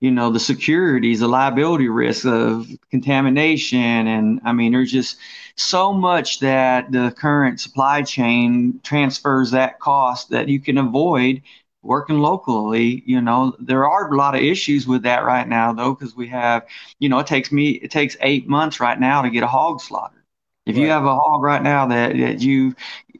you 0.00 0.10
know 0.10 0.30
the 0.30 0.40
securities, 0.40 1.20
the 1.20 1.28
liability 1.28 1.88
risk 1.88 2.26
of 2.26 2.66
contamination, 2.90 3.78
and 3.80 4.40
I 4.44 4.52
mean, 4.52 4.72
there's 4.72 4.92
just 4.92 5.16
so 5.56 5.92
much 5.92 6.40
that 6.40 6.90
the 6.92 7.12
current 7.16 7.60
supply 7.60 8.02
chain 8.02 8.80
transfers 8.82 9.50
that 9.52 9.78
cost 9.80 10.30
that 10.30 10.48
you 10.48 10.60
can 10.60 10.78
avoid 10.78 11.42
working 11.82 12.18
locally 12.18 13.02
you 13.06 13.20
know 13.20 13.56
there 13.58 13.86
are 13.86 14.12
a 14.12 14.16
lot 14.16 14.34
of 14.34 14.42
issues 14.42 14.86
with 14.86 15.02
that 15.02 15.24
right 15.24 15.48
now 15.48 15.72
though 15.72 15.94
because 15.94 16.14
we 16.14 16.28
have 16.28 16.66
you 16.98 17.08
know 17.08 17.18
it 17.18 17.26
takes 17.26 17.50
me 17.50 17.70
it 17.70 17.90
takes 17.90 18.16
eight 18.20 18.46
months 18.46 18.80
right 18.80 19.00
now 19.00 19.22
to 19.22 19.30
get 19.30 19.42
a 19.42 19.46
hog 19.46 19.80
slaughtered 19.80 20.22
if 20.66 20.76
you 20.76 20.90
have 20.90 21.04
a 21.04 21.14
hog 21.14 21.42
right 21.42 21.62
now 21.62 21.86
that, 21.86 22.14
that 22.16 22.40
you 22.40 22.74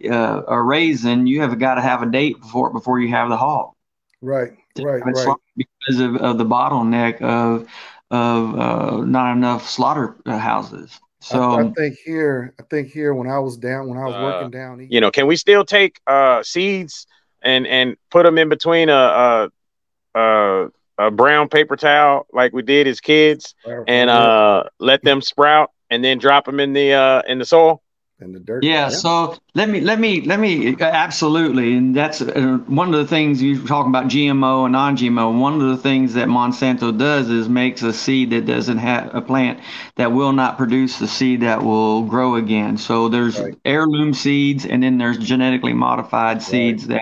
uh, 0.05 0.43
are 0.47 0.65
raising 0.65 1.27
you 1.27 1.41
have 1.41 1.59
got 1.59 1.77
to 1.77 1.81
have 1.81 2.03
a 2.03 2.07
date 2.11 2.39
before 2.41 2.71
before 2.71 3.01
you 3.01 3.09
have 3.09 3.29
the 3.31 3.37
hog 3.37 3.73
Right. 4.23 4.53
Right. 4.77 5.05
Right. 5.09 5.37
Slaughtered 5.89 6.13
because 6.13 6.21
of, 6.23 6.31
of 6.31 6.39
the 6.39 6.45
bottleneck 6.45 7.21
of 7.23 7.67
of 8.11 8.59
uh, 8.59 9.05
not 9.05 9.33
enough 9.37 9.69
slaughter 9.69 10.17
uh, 10.27 10.39
houses 10.39 11.01
I, 11.23 11.25
so 11.27 11.59
I 11.59 11.71
think 11.77 11.99
here, 12.05 12.55
I 12.59 12.63
think 12.63 12.89
here 12.89 13.15
when 13.15 13.29
I 13.29 13.39
was 13.39 13.57
down, 13.57 13.89
when 13.89 13.99
I 13.99 14.07
was 14.07 14.15
Uh, 14.15 14.23
working 14.23 14.51
down, 14.51 14.81
east, 14.81 14.93
You 14.93 15.01
know, 15.01 15.11
can 15.11 15.27
we 15.27 15.37
still 15.37 15.65
take 15.65 16.01
uh, 16.07 16.43
seeds 16.43 17.07
and 17.43 17.67
and 17.67 17.97
put 18.11 18.25
them 18.25 18.39
in 18.39 18.49
between 18.49 18.89
a 18.89 18.93
a, 18.95 19.51
a 20.15 20.69
a 20.99 21.11
brown 21.11 21.49
paper 21.49 21.77
towel 21.77 22.27
like 22.33 22.53
we 22.53 22.63
did 22.63 22.87
as 22.87 23.01
kids, 23.01 23.55
and 23.87 24.09
uh, 24.11 24.65
let 24.79 25.03
them 25.03 25.21
sprout, 25.21 25.71
and 25.91 26.03
then 26.03 26.19
drop 26.19 26.47
them 26.47 26.59
in 26.59 26.73
the 26.73 26.95
uh, 26.95 27.23
in 27.27 27.39
the 27.39 27.45
soil? 27.45 27.83
In 28.21 28.33
the 28.33 28.41
dirt. 28.41 28.63
Yeah, 28.63 28.91
so 28.91 29.39
let 29.55 29.71
me 29.71 29.81
let 29.81 29.99
me 29.99 30.21
let 30.21 30.39
me 30.39 30.77
absolutely, 30.79 31.75
and 31.77 31.97
that's 31.97 32.21
uh, 32.21 32.59
one 32.67 32.93
of 32.93 33.01
the 33.01 33.07
things 33.07 33.43
you're 33.43 33.67
talking 33.67 33.91
about 33.91 34.09
GMO 34.09 34.65
and 34.67 34.73
non-GMO. 34.73 35.31
One 35.41 35.55
of 35.63 35.69
the 35.69 35.79
things 35.79 36.13
that 36.15 36.29
Monsanto 36.29 36.97
does 36.97 37.31
is 37.31 37.49
makes 37.49 37.83
a 37.83 37.93
seed 37.95 38.31
that 38.31 38.45
doesn't 38.45 38.77
have 38.77 39.15
a 39.15 39.23
plant 39.23 39.61
that 39.97 40.13
will 40.13 40.33
not 40.33 40.59
produce 40.59 40.99
the 40.99 41.09
seed 41.09 41.41
that 41.41 41.63
will 41.63 42.03
grow 42.03 42.35
again. 42.35 42.77
So 42.77 43.09
there's 43.09 43.41
Right. 43.41 43.55
heirloom 43.65 44.13
seeds, 44.13 44.67
and 44.67 44.83
then 44.83 44.99
there's 44.99 45.17
genetically 45.17 45.73
modified 45.73 46.43
seeds 46.43 46.87
that 46.89 47.01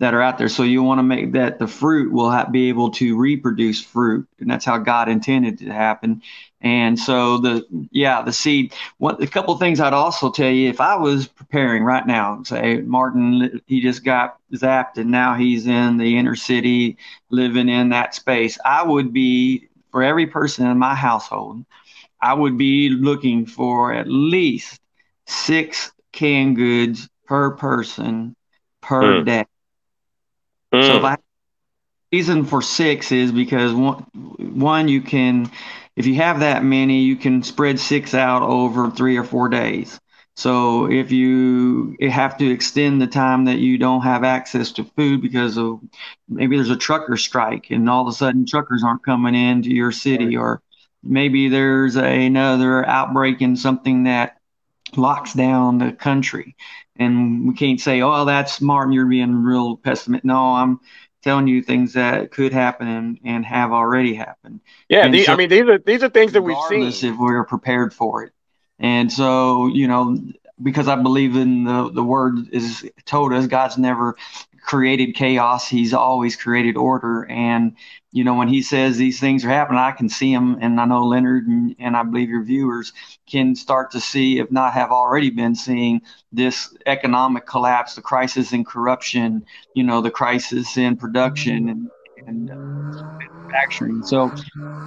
that 0.00 0.14
are 0.14 0.22
out 0.22 0.38
there. 0.38 0.48
So 0.48 0.62
you 0.62 0.82
want 0.82 0.98
to 1.00 1.02
make 1.02 1.32
that 1.32 1.58
the 1.58 1.66
fruit 1.66 2.12
will 2.12 2.30
ha- 2.30 2.46
be 2.50 2.68
able 2.68 2.92
to 2.92 3.16
reproduce 3.16 3.82
fruit, 3.82 4.28
and 4.38 4.50
that's 4.50 4.64
how 4.64 4.78
God 4.78 5.08
intended 5.08 5.60
it 5.60 5.66
to 5.66 5.72
happen. 5.72 6.22
And 6.60 6.98
so 6.98 7.38
the 7.38 7.64
yeah 7.90 8.22
the 8.22 8.32
seed. 8.32 8.72
What 8.98 9.22
a 9.22 9.26
couple 9.26 9.54
of 9.54 9.60
things 9.60 9.80
I'd 9.80 9.92
also 9.92 10.30
tell 10.30 10.50
you 10.50 10.68
if 10.68 10.80
I 10.80 10.96
was 10.96 11.26
preparing 11.26 11.84
right 11.84 12.06
now, 12.06 12.42
say 12.44 12.80
Martin 12.80 13.60
he 13.66 13.80
just 13.80 14.04
got 14.04 14.38
zapped 14.54 14.96
and 14.96 15.10
now 15.10 15.34
he's 15.34 15.66
in 15.66 15.98
the 15.98 16.16
inner 16.18 16.34
city 16.36 16.96
living 17.30 17.68
in 17.68 17.90
that 17.90 18.14
space. 18.14 18.58
I 18.64 18.82
would 18.82 19.12
be 19.12 19.68
for 19.92 20.02
every 20.02 20.26
person 20.26 20.66
in 20.66 20.78
my 20.78 20.94
household, 20.94 21.64
I 22.20 22.34
would 22.34 22.58
be 22.58 22.88
looking 22.90 23.46
for 23.46 23.92
at 23.92 24.06
least 24.08 24.80
six 25.26 25.92
canned 26.12 26.56
goods 26.56 27.08
per 27.26 27.52
person 27.52 28.34
per 28.80 29.20
Mm. 29.20 29.24
day. 29.24 29.44
Mm. 30.72 30.82
So 30.82 30.96
if 30.96 31.04
I 31.04 31.16
reason 32.12 32.44
for 32.44 32.62
six 32.62 33.12
is 33.12 33.32
because 33.32 33.72
one, 33.72 34.06
one 34.38 34.88
you 34.88 35.02
can, 35.02 35.50
if 35.96 36.06
you 36.06 36.14
have 36.16 36.40
that 36.40 36.64
many, 36.64 37.02
you 37.02 37.16
can 37.16 37.42
spread 37.42 37.78
six 37.78 38.14
out 38.14 38.42
over 38.42 38.90
three 38.90 39.16
or 39.16 39.24
four 39.24 39.48
days. 39.48 40.00
So 40.36 40.88
if 40.88 41.10
you 41.10 41.96
have 42.00 42.38
to 42.38 42.48
extend 42.48 43.02
the 43.02 43.08
time 43.08 43.46
that 43.46 43.58
you 43.58 43.76
don't 43.76 44.02
have 44.02 44.22
access 44.22 44.70
to 44.72 44.84
food 44.84 45.20
because 45.20 45.58
of 45.58 45.80
maybe 46.28 46.56
there's 46.56 46.70
a 46.70 46.76
trucker 46.76 47.16
strike 47.16 47.70
and 47.70 47.90
all 47.90 48.02
of 48.02 48.08
a 48.08 48.16
sudden 48.16 48.46
truckers 48.46 48.84
aren't 48.84 49.04
coming 49.04 49.34
into 49.34 49.70
your 49.70 49.90
city, 49.90 50.36
or 50.36 50.62
maybe 51.02 51.48
there's 51.48 51.96
another 51.96 52.86
outbreak 52.86 53.42
in 53.42 53.56
something 53.56 54.04
that 54.04 54.36
locks 54.96 55.34
down 55.34 55.78
the 55.78 55.90
country. 55.90 56.54
And 56.94 57.48
we 57.48 57.54
can't 57.54 57.80
say, 57.80 58.00
oh, 58.02 58.24
that's 58.24 58.60
Martin, 58.60 58.92
you're 58.92 59.06
being 59.06 59.42
real 59.42 59.76
pessimistic. 59.76 60.24
No, 60.24 60.54
I'm 60.54 60.78
telling 61.22 61.48
you 61.48 61.62
things 61.62 61.94
that 61.94 62.30
could 62.30 62.52
happen 62.52 62.86
and, 62.88 63.18
and 63.24 63.44
have 63.44 63.72
already 63.72 64.14
happened. 64.14 64.60
yeah, 64.88 65.02
so- 65.02 65.32
I 65.32 65.36
mean 65.36 65.48
these 65.48 65.62
are 65.68 65.78
these 65.78 66.02
are 66.02 66.08
things 66.08 66.32
that 66.32 66.42
we've 66.42 66.56
seen. 66.56 66.78
regardless 66.80 67.02
if 67.02 67.16
we're 67.18 67.44
prepared 67.44 67.92
for 67.92 68.24
it. 68.24 68.32
And 68.78 69.12
so, 69.12 69.66
you 69.66 69.88
know, 69.88 70.16
because 70.62 70.88
I 70.88 70.96
believe 70.96 71.36
in 71.36 71.64
the, 71.64 71.90
the 71.90 72.02
word 72.02 72.48
is 72.52 72.88
told 73.04 73.32
us 73.32 73.46
God's 73.46 73.78
never 73.78 74.16
created 74.60 75.14
chaos. 75.14 75.68
He's 75.68 75.94
always 75.94 76.36
created 76.36 76.76
order. 76.76 77.24
And, 77.30 77.76
you 78.12 78.24
know, 78.24 78.34
when 78.34 78.48
he 78.48 78.62
says 78.62 78.96
these 78.96 79.20
things 79.20 79.44
are 79.44 79.48
happening, 79.48 79.78
I 79.78 79.92
can 79.92 80.08
see 80.08 80.34
them. 80.34 80.58
And 80.60 80.80
I 80.80 80.84
know 80.84 81.04
Leonard 81.04 81.46
and, 81.46 81.76
and 81.78 81.96
I 81.96 82.02
believe 82.02 82.28
your 82.28 82.42
viewers 82.42 82.92
can 83.26 83.54
start 83.54 83.90
to 83.92 84.00
see, 84.00 84.38
if 84.38 84.50
not 84.50 84.74
have 84.74 84.90
already 84.90 85.30
been 85.30 85.54
seeing 85.54 86.02
this 86.32 86.74
economic 86.86 87.46
collapse, 87.46 87.94
the 87.94 88.02
crisis 88.02 88.52
in 88.52 88.64
corruption, 88.64 89.44
you 89.74 89.84
know, 89.84 90.00
the 90.00 90.10
crisis 90.10 90.76
in 90.76 90.96
production 90.96 91.60
mm-hmm. 91.60 91.68
and, 91.68 91.90
and 92.26 92.50
uh, 92.50 92.54
manufacturing. 93.50 94.02
So, 94.02 94.34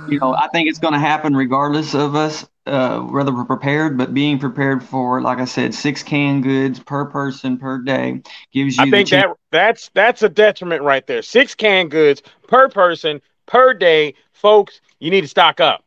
you 0.05 0.19
know, 0.19 0.33
I 0.35 0.47
think 0.49 0.69
it's 0.69 0.79
going 0.79 0.93
to 0.93 0.99
happen 0.99 1.35
regardless 1.35 1.93
of 1.93 2.15
us, 2.15 2.47
uh, 2.65 2.99
whether 2.99 3.33
we're 3.33 3.45
prepared. 3.45 3.97
But 3.97 4.13
being 4.13 4.39
prepared 4.39 4.83
for, 4.83 5.21
like 5.21 5.39
I 5.39 5.45
said, 5.45 5.73
six 5.73 6.03
canned 6.03 6.43
goods 6.43 6.79
per 6.79 7.05
person 7.05 7.57
per 7.57 7.79
day 7.79 8.21
gives 8.51 8.77
you. 8.77 8.87
I 8.87 8.89
think 8.89 9.07
chance- 9.09 9.27
that 9.27 9.37
that's 9.51 9.91
that's 9.93 10.23
a 10.23 10.29
detriment 10.29 10.83
right 10.83 11.05
there. 11.05 11.21
Six 11.21 11.55
canned 11.55 11.91
goods 11.91 12.21
per 12.47 12.69
person 12.69 13.21
per 13.45 13.73
day, 13.73 14.15
folks. 14.33 14.81
You 14.99 15.11
need 15.11 15.21
to 15.21 15.27
stock 15.27 15.59
up. 15.59 15.83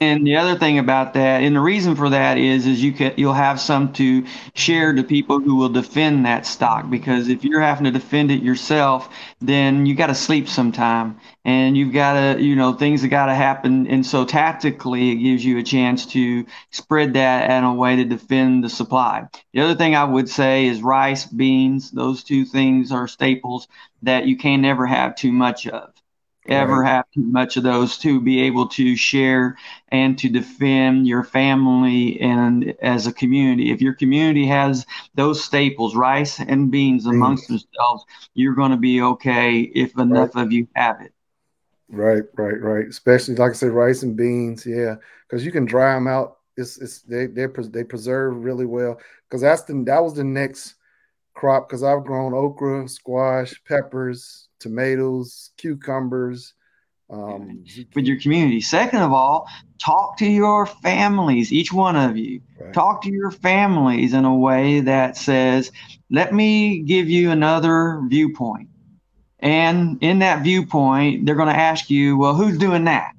And 0.00 0.24
the 0.24 0.36
other 0.36 0.56
thing 0.56 0.78
about 0.78 1.14
that, 1.14 1.42
and 1.42 1.56
the 1.56 1.60
reason 1.60 1.96
for 1.96 2.08
that 2.10 2.38
is, 2.38 2.66
is 2.66 2.84
you 2.84 2.92
can 2.92 3.14
you'll 3.16 3.32
have 3.32 3.58
some 3.58 3.92
to 3.94 4.24
share 4.54 4.92
to 4.92 5.02
people 5.02 5.40
who 5.40 5.56
will 5.56 5.70
defend 5.70 6.24
that 6.24 6.46
stock. 6.46 6.88
Because 6.88 7.28
if 7.28 7.42
you're 7.42 7.60
having 7.60 7.84
to 7.84 7.90
defend 7.90 8.30
it 8.30 8.42
yourself, 8.42 9.12
then 9.40 9.84
you 9.84 9.96
got 9.96 10.06
to 10.06 10.14
sleep 10.14 10.48
sometime, 10.48 11.18
and 11.44 11.76
you've 11.76 11.92
got 11.92 12.12
to, 12.12 12.42
you 12.42 12.54
know, 12.54 12.74
things 12.74 13.00
have 13.00 13.10
got 13.10 13.26
to 13.26 13.34
happen. 13.34 13.88
And 13.88 14.06
so 14.06 14.24
tactically, 14.24 15.10
it 15.10 15.16
gives 15.16 15.44
you 15.44 15.58
a 15.58 15.64
chance 15.64 16.06
to 16.12 16.46
spread 16.70 17.14
that 17.14 17.50
in 17.50 17.64
a 17.64 17.74
way 17.74 17.96
to 17.96 18.04
defend 18.04 18.62
the 18.62 18.68
supply. 18.68 19.24
The 19.52 19.62
other 19.62 19.74
thing 19.74 19.96
I 19.96 20.04
would 20.04 20.28
say 20.28 20.66
is 20.66 20.80
rice, 20.80 21.24
beans. 21.24 21.90
Those 21.90 22.22
two 22.22 22.44
things 22.44 22.92
are 22.92 23.08
staples 23.08 23.66
that 24.02 24.26
you 24.26 24.36
can 24.36 24.60
never 24.62 24.86
have 24.86 25.16
too 25.16 25.32
much 25.32 25.66
of. 25.66 25.92
Ever 26.48 26.82
Right. 26.82 26.84
have 26.84 27.04
too 27.14 27.22
much 27.22 27.56
of 27.56 27.62
those 27.64 27.98
to 27.98 28.20
be 28.20 28.42
able 28.42 28.68
to 28.70 28.96
share 28.96 29.56
and 29.90 30.18
to 30.18 30.28
defend 30.28 31.06
your 31.06 31.24
family 31.24 32.20
and 32.20 32.74
as 32.82 33.06
a 33.06 33.12
community. 33.12 33.70
If 33.72 33.80
your 33.82 33.94
community 33.94 34.46
has 34.46 34.86
those 35.14 35.42
staples, 35.44 35.96
rice 35.96 36.40
and 36.40 36.70
beans 36.70 37.06
amongst 37.06 37.48
themselves, 37.48 38.04
you're 38.34 38.54
going 38.54 38.72
to 38.72 38.76
be 38.76 39.02
okay 39.02 39.60
if 39.60 39.98
enough 39.98 40.36
of 40.36 40.52
you 40.52 40.68
have 40.76 41.00
it. 41.02 41.12
Right, 41.88 42.24
right, 42.36 42.60
right. 42.60 42.88
Especially 42.88 43.36
like 43.36 43.52
I 43.52 43.54
said, 43.54 43.70
rice 43.72 44.02
and 44.02 44.16
beans. 44.16 44.66
Yeah, 44.66 44.96
because 45.28 45.44
you 45.46 45.52
can 45.52 45.66
dry 45.66 45.94
them 45.94 46.08
out. 46.08 46.38
It's 46.56 46.78
it's 46.78 47.02
they 47.02 47.26
they 47.26 47.46
pres- 47.48 47.70
they 47.70 47.84
preserve 47.84 48.44
really 48.44 48.66
well. 48.66 49.00
Because 49.28 49.42
that's 49.42 49.62
the 49.64 49.74
that 49.86 50.02
was 50.02 50.14
the 50.14 50.24
next 50.24 50.75
crop. 51.36 51.68
Because 51.68 51.82
I've 51.82 52.04
grown 52.04 52.34
okra, 52.34 52.88
squash, 52.88 53.54
peppers, 53.64 54.48
tomatoes, 54.58 55.52
cucumbers. 55.56 56.54
Um, 57.08 57.64
with 57.94 58.04
your 58.04 58.18
community. 58.18 58.60
Second 58.60 59.02
of 59.02 59.12
all, 59.12 59.48
talk 59.78 60.18
to 60.18 60.26
your 60.26 60.66
families, 60.66 61.52
each 61.52 61.72
one 61.72 61.94
of 61.94 62.16
you. 62.16 62.40
right. 62.58 62.74
Talk 62.74 63.02
to 63.02 63.12
your 63.12 63.30
families 63.30 64.12
in 64.12 64.24
a 64.24 64.34
way 64.34 64.80
that 64.80 65.16
says, 65.16 65.70
let 66.10 66.34
me 66.34 66.80
give 66.80 67.08
you 67.08 67.30
another 67.30 68.02
viewpoint. 68.08 68.70
And 69.38 70.02
in 70.02 70.18
that 70.20 70.42
viewpoint, 70.42 71.26
they're 71.26 71.36
going 71.36 71.54
to 71.54 71.56
ask 71.56 71.90
you, 71.90 72.16
well, 72.16 72.34
who's 72.34 72.58
doing 72.58 72.84
that? 72.84 73.12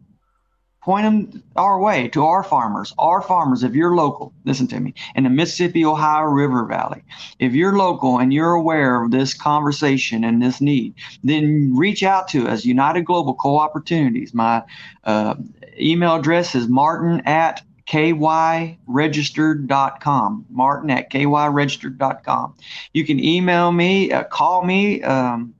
Point 0.87 1.03
them 1.03 1.43
our 1.57 1.81
way 1.81 2.07
to 2.07 2.23
our 2.23 2.43
farmers. 2.43 2.93
Our 2.97 3.21
farmers, 3.21 3.61
if 3.61 3.75
you're 3.75 3.93
local, 3.93 4.31
listen 4.45 4.67
to 4.67 4.79
me, 4.79 4.93
in 5.15 5.25
the 5.25 5.29
Mississippi 5.29 5.83
Ohio 5.83 6.27
River 6.27 6.63
Valley, 6.63 7.03
if 7.39 7.53
you're 7.53 7.77
local 7.77 8.19
and 8.19 8.33
you're 8.33 8.53
aware 8.53 9.03
of 9.03 9.11
this 9.11 9.33
conversation 9.33 10.23
and 10.23 10.41
this 10.41 10.61
need, 10.61 10.93
then 11.25 11.73
reach 11.75 12.03
out 12.03 12.29
to 12.29 12.47
us, 12.47 12.63
United 12.63 13.03
Global 13.03 13.33
Co 13.33 13.59
Opportunities. 13.59 14.33
My 14.33 14.63
uh, 15.03 15.35
email 15.77 16.15
address 16.15 16.55
is 16.55 16.69
martin 16.69 17.21
at 17.25 17.61
kyregistered.com. 17.85 20.45
Martin 20.49 20.89
at 20.89 21.11
kyregistered.com. 21.11 22.55
You 22.93 23.05
can 23.05 23.21
email 23.21 23.73
me, 23.73 24.13
uh, 24.13 24.23
call 24.23 24.63
me. 24.63 25.03
Um, 25.03 25.53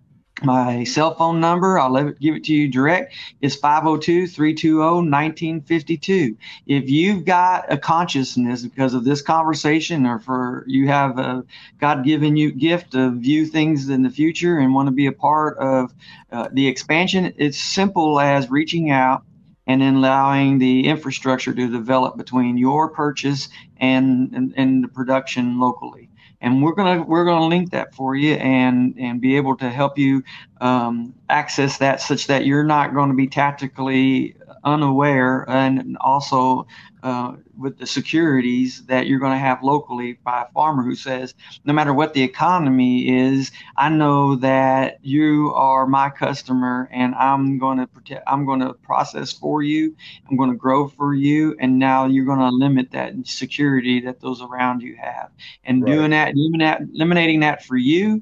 my 0.44 0.84
cell 0.84 1.16
phone 1.16 1.40
number, 1.40 1.80
I'll 1.80 2.12
give 2.12 2.36
it 2.36 2.44
to 2.46 2.54
you 2.54 2.68
direct, 2.68 3.16
is 3.42 3.56
502 3.56 4.28
320 4.28 5.10
1952. 5.10 6.38
If 6.68 6.90
you've 6.90 7.26
got 7.26 7.72
a 7.72 7.78
consciousness 7.78 8.64
because 8.64 8.94
of 8.94 9.04
this 9.04 9.22
conversation, 9.22 10.06
or 10.06 10.20
for 10.20 10.64
you 10.68 10.88
have 10.88 11.18
a 11.18 11.44
God 11.80 12.06
given 12.06 12.38
you 12.38 12.52
gift 12.52 12.92
to 12.92 13.12
view 13.12 13.46
things 13.46 13.90
in 13.90 14.04
the 14.04 14.10
future 14.10 14.60
and 14.60 14.74
want 14.74 14.88
to 14.88 14.94
be 14.94 15.08
a 15.08 15.12
part 15.12 15.58
of 15.58 15.94
uh, 16.32 16.50
the 16.52 16.68
expansion, 16.68 17.34
it's 17.38 17.60
simple 17.60 18.20
as 18.20 18.50
reaching 18.52 18.92
out 18.92 19.24
and 19.66 19.82
then 19.82 19.96
allowing 19.96 20.60
the 20.60 20.88
infrastructure 20.88 21.54
to 21.54 21.68
develop 21.70 22.16
between 22.16 22.58
your 22.58 22.90
purchase 22.90 23.50
and, 23.78 24.34
and, 24.34 24.54
and 24.56 24.84
the 24.84 24.88
production 24.88 25.60
locally 25.60 26.10
and 26.42 26.62
we're 26.64 26.74
gonna 26.74 27.02
we're 27.04 27.26
gonna 27.26 27.48
link 27.48 27.72
that 27.72 27.94
for 27.96 28.16
you 28.16 28.34
and 28.36 28.96
and 28.98 29.22
be 29.22 29.36
able 29.38 29.56
to 29.58 29.70
help 29.70 29.98
you 29.98 30.24
um, 30.62 31.14
access 31.30 31.78
that 31.78 32.02
such 32.02 32.28
that 32.28 32.46
you're 32.46 32.64
not 32.64 32.94
going 32.94 33.10
to 33.10 33.16
be 33.16 33.28
tactically 33.28 34.36
unaware 34.64 35.46
and 35.50 35.98
also 36.02 36.68
uh, 37.04 37.36
with 37.58 37.78
the 37.78 37.86
securities 37.86 38.86
that 38.86 39.08
you're 39.08 39.20
going 39.20 39.32
to 39.32 39.38
have 39.38 39.64
locally 39.64 40.14
by 40.24 40.42
a 40.42 40.52
farmer 40.52 40.84
who 40.84 40.96
says, 40.96 41.36
no 41.64 41.74
matter 41.74 41.94
what 41.94 42.14
the 42.14 42.22
economy 42.22 43.08
is, 43.08 43.52
I 43.78 43.90
know 43.90 44.36
that 44.38 44.98
you 45.04 45.54
are 45.54 45.86
my 45.88 46.10
customer 46.10 46.90
and 46.92 47.16
I'm 47.16 47.58
going 47.60 47.78
to 47.78 47.88
protect, 47.88 48.24
I'm 48.28 48.46
going 48.46 48.60
to 48.60 48.74
process 48.74 49.32
for 49.32 49.64
you. 49.64 49.96
I'm 50.30 50.38
going 50.38 50.52
to 50.52 50.58
grow 50.58 50.88
for 50.88 51.14
you. 51.14 51.56
And 51.60 51.80
now 51.80 52.06
you're 52.06 52.26
going 52.26 52.40
to 52.40 52.50
limit 52.50 52.92
that 52.92 53.14
security 53.26 54.02
that 54.02 54.20
those 54.20 54.42
around 54.42 54.82
you 54.82 54.96
have. 54.98 55.32
And 55.64 55.84
right. 55.84 55.94
doing 55.94 56.12
that, 56.12 56.82
eliminating 56.94 57.40
that 57.42 57.64
for 57.64 57.78
you 57.78 58.22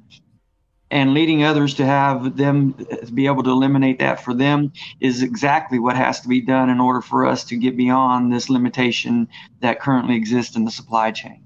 and 0.95 1.13
leading 1.13 1.43
others 1.43 1.73
to 1.73 1.85
have 1.85 2.37
them 2.37 2.73
to 2.73 3.11
be 3.11 3.25
able 3.25 3.43
to 3.43 3.49
eliminate 3.49 3.99
that 3.99 4.23
for 4.23 4.33
them 4.33 4.71
is 5.01 5.21
exactly 5.21 5.77
what 5.77 5.93
has 5.93 6.21
to 6.21 6.29
be 6.29 6.39
done 6.39 6.69
in 6.69 6.79
order 6.79 7.01
for 7.01 7.25
us 7.25 7.43
to 7.43 7.57
get 7.57 7.75
beyond 7.75 8.31
this 8.31 8.49
limitation 8.49 9.27
that 9.59 9.81
currently 9.81 10.15
exists 10.15 10.55
in 10.55 10.63
the 10.63 10.71
supply 10.71 11.11
chain. 11.11 11.43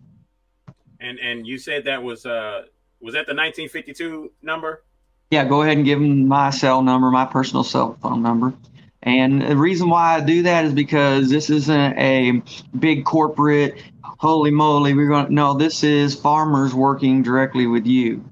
And 1.00 1.18
and 1.18 1.48
you 1.48 1.58
said 1.58 1.86
that 1.86 2.04
was 2.04 2.28
uh 2.28 2.66
was 3.02 3.16
that 3.16 3.26
the 3.26 3.34
1952 3.34 4.32
number? 4.44 4.84
Yeah, 5.32 5.46
go 5.46 5.64
ahead 5.64 5.78
and 5.78 5.86
give 5.86 6.00
them 6.00 6.28
my 6.28 6.52
cell 6.52 6.84
number, 6.84 7.10
my 7.10 7.26
personal 7.26 7.64
cell 7.64 7.98
phone 8.04 8.22
number. 8.22 8.54
And 9.02 9.42
the 9.42 9.58
reason 9.58 9.90
why 9.90 10.18
I 10.18 10.20
do 10.20 10.44
that 10.44 10.66
is 10.66 10.74
because 10.74 11.28
this 11.28 11.50
isn't 11.50 11.98
a 11.98 12.44
big 12.78 13.04
corporate, 13.04 13.82
holy 14.04 14.52
moly, 14.52 14.94
we're 14.94 15.08
going 15.08 15.28
to, 15.28 15.34
no, 15.34 15.54
this 15.56 15.84
is 15.84 16.14
farmers 16.14 16.76
working 16.76 17.24
directly 17.24 17.66
with 17.66 17.88
you 17.88 18.29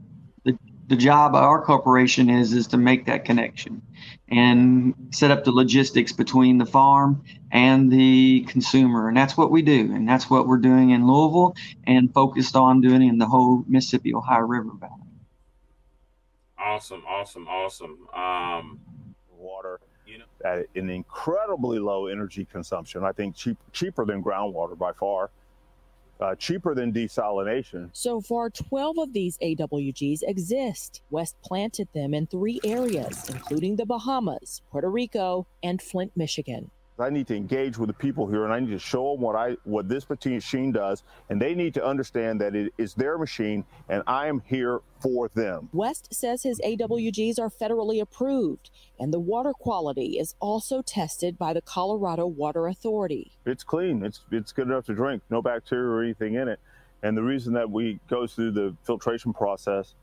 the 0.87 0.95
job 0.95 1.35
of 1.35 1.43
our 1.43 1.61
corporation 1.63 2.29
is 2.29 2.53
is 2.53 2.67
to 2.67 2.77
make 2.77 3.05
that 3.05 3.25
connection 3.25 3.81
and 4.29 4.93
set 5.11 5.31
up 5.31 5.43
the 5.43 5.51
logistics 5.51 6.13
between 6.13 6.57
the 6.57 6.65
farm 6.65 7.23
and 7.51 7.91
the 7.91 8.41
consumer. 8.47 9.07
And 9.07 9.15
that's 9.15 9.37
what 9.37 9.51
we 9.51 9.61
do. 9.61 9.93
And 9.93 10.07
that's 10.07 10.29
what 10.29 10.47
we're 10.47 10.57
doing 10.57 10.91
in 10.91 11.07
louisville 11.07 11.55
and 11.85 12.13
focused 12.13 12.55
on 12.55 12.81
doing 12.81 13.01
in 13.01 13.17
the 13.17 13.25
whole 13.25 13.63
mississippi 13.67 14.13
ohio 14.13 14.41
river 14.41 14.71
valley. 14.79 14.93
Awesome 16.57 17.03
awesome 17.07 17.47
awesome. 17.47 18.07
Um, 18.13 18.79
water 19.37 19.79
you 20.05 20.19
know 20.19 20.25
at 20.43 20.65
an 20.75 20.89
incredibly 20.89 21.79
low 21.79 22.07
energy 22.07 22.45
consumption. 22.45 23.03
I 23.03 23.11
think 23.11 23.35
cheap, 23.35 23.57
cheaper 23.73 24.05
than 24.05 24.23
groundwater 24.23 24.77
by 24.77 24.93
far 24.93 25.31
uh, 26.19 26.35
cheaper 26.35 26.73
than 26.73 26.91
desalination. 26.93 27.89
So 27.93 28.21
far, 28.21 28.49
12 28.49 28.97
of 28.97 29.13
these 29.13 29.37
AWGs 29.39 30.19
exist. 30.23 31.01
West 31.09 31.35
planted 31.43 31.87
them 31.93 32.13
in 32.13 32.27
three 32.27 32.59
areas, 32.63 33.29
including 33.29 33.75
the 33.75 33.85
Bahamas, 33.85 34.61
Puerto 34.71 34.89
Rico, 34.89 35.47
and 35.63 35.81
Flint, 35.81 36.11
Michigan. 36.15 36.71
I 36.99 37.09
need 37.09 37.27
to 37.27 37.35
engage 37.35 37.77
with 37.77 37.87
the 37.87 37.93
people 37.93 38.27
here 38.27 38.43
and 38.43 38.53
I 38.53 38.59
need 38.59 38.71
to 38.71 38.79
show 38.79 39.13
them 39.13 39.21
what 39.21 39.35
I 39.35 39.57
what 39.63 39.87
this 39.87 40.09
machine 40.09 40.71
does 40.71 41.03
and 41.29 41.41
they 41.41 41.53
need 41.53 41.73
to 41.75 41.85
understand 41.85 42.41
that 42.41 42.55
it 42.55 42.73
is 42.77 42.93
their 42.93 43.17
machine 43.17 43.65
and 43.89 44.03
I 44.07 44.27
am 44.27 44.41
here 44.45 44.81
for 44.99 45.29
them. 45.35 45.69
West 45.73 46.13
says 46.13 46.43
his 46.43 46.59
AWGs 46.61 47.39
are 47.39 47.49
federally 47.49 48.01
approved 48.01 48.71
and 48.99 49.13
the 49.13 49.19
water 49.19 49.53
quality 49.53 50.17
is 50.17 50.35
also 50.39 50.81
tested 50.81 51.37
by 51.37 51.53
the 51.53 51.61
Colorado 51.61 52.25
Water 52.25 52.67
Authority. 52.67 53.31
It's 53.45 53.63
clean. 53.63 54.03
It's 54.03 54.21
it's 54.31 54.51
good 54.51 54.67
enough 54.67 54.85
to 54.85 54.95
drink. 54.95 55.21
No 55.29 55.41
bacteria 55.41 55.89
or 55.89 56.03
anything 56.03 56.35
in 56.35 56.47
it. 56.47 56.59
And 57.03 57.15
the 57.15 57.23
reason 57.23 57.53
that 57.53 57.69
we 57.69 57.99
go 58.09 58.25
through 58.25 58.51
the 58.51 58.75
filtration 58.83 59.33
process 59.33 59.93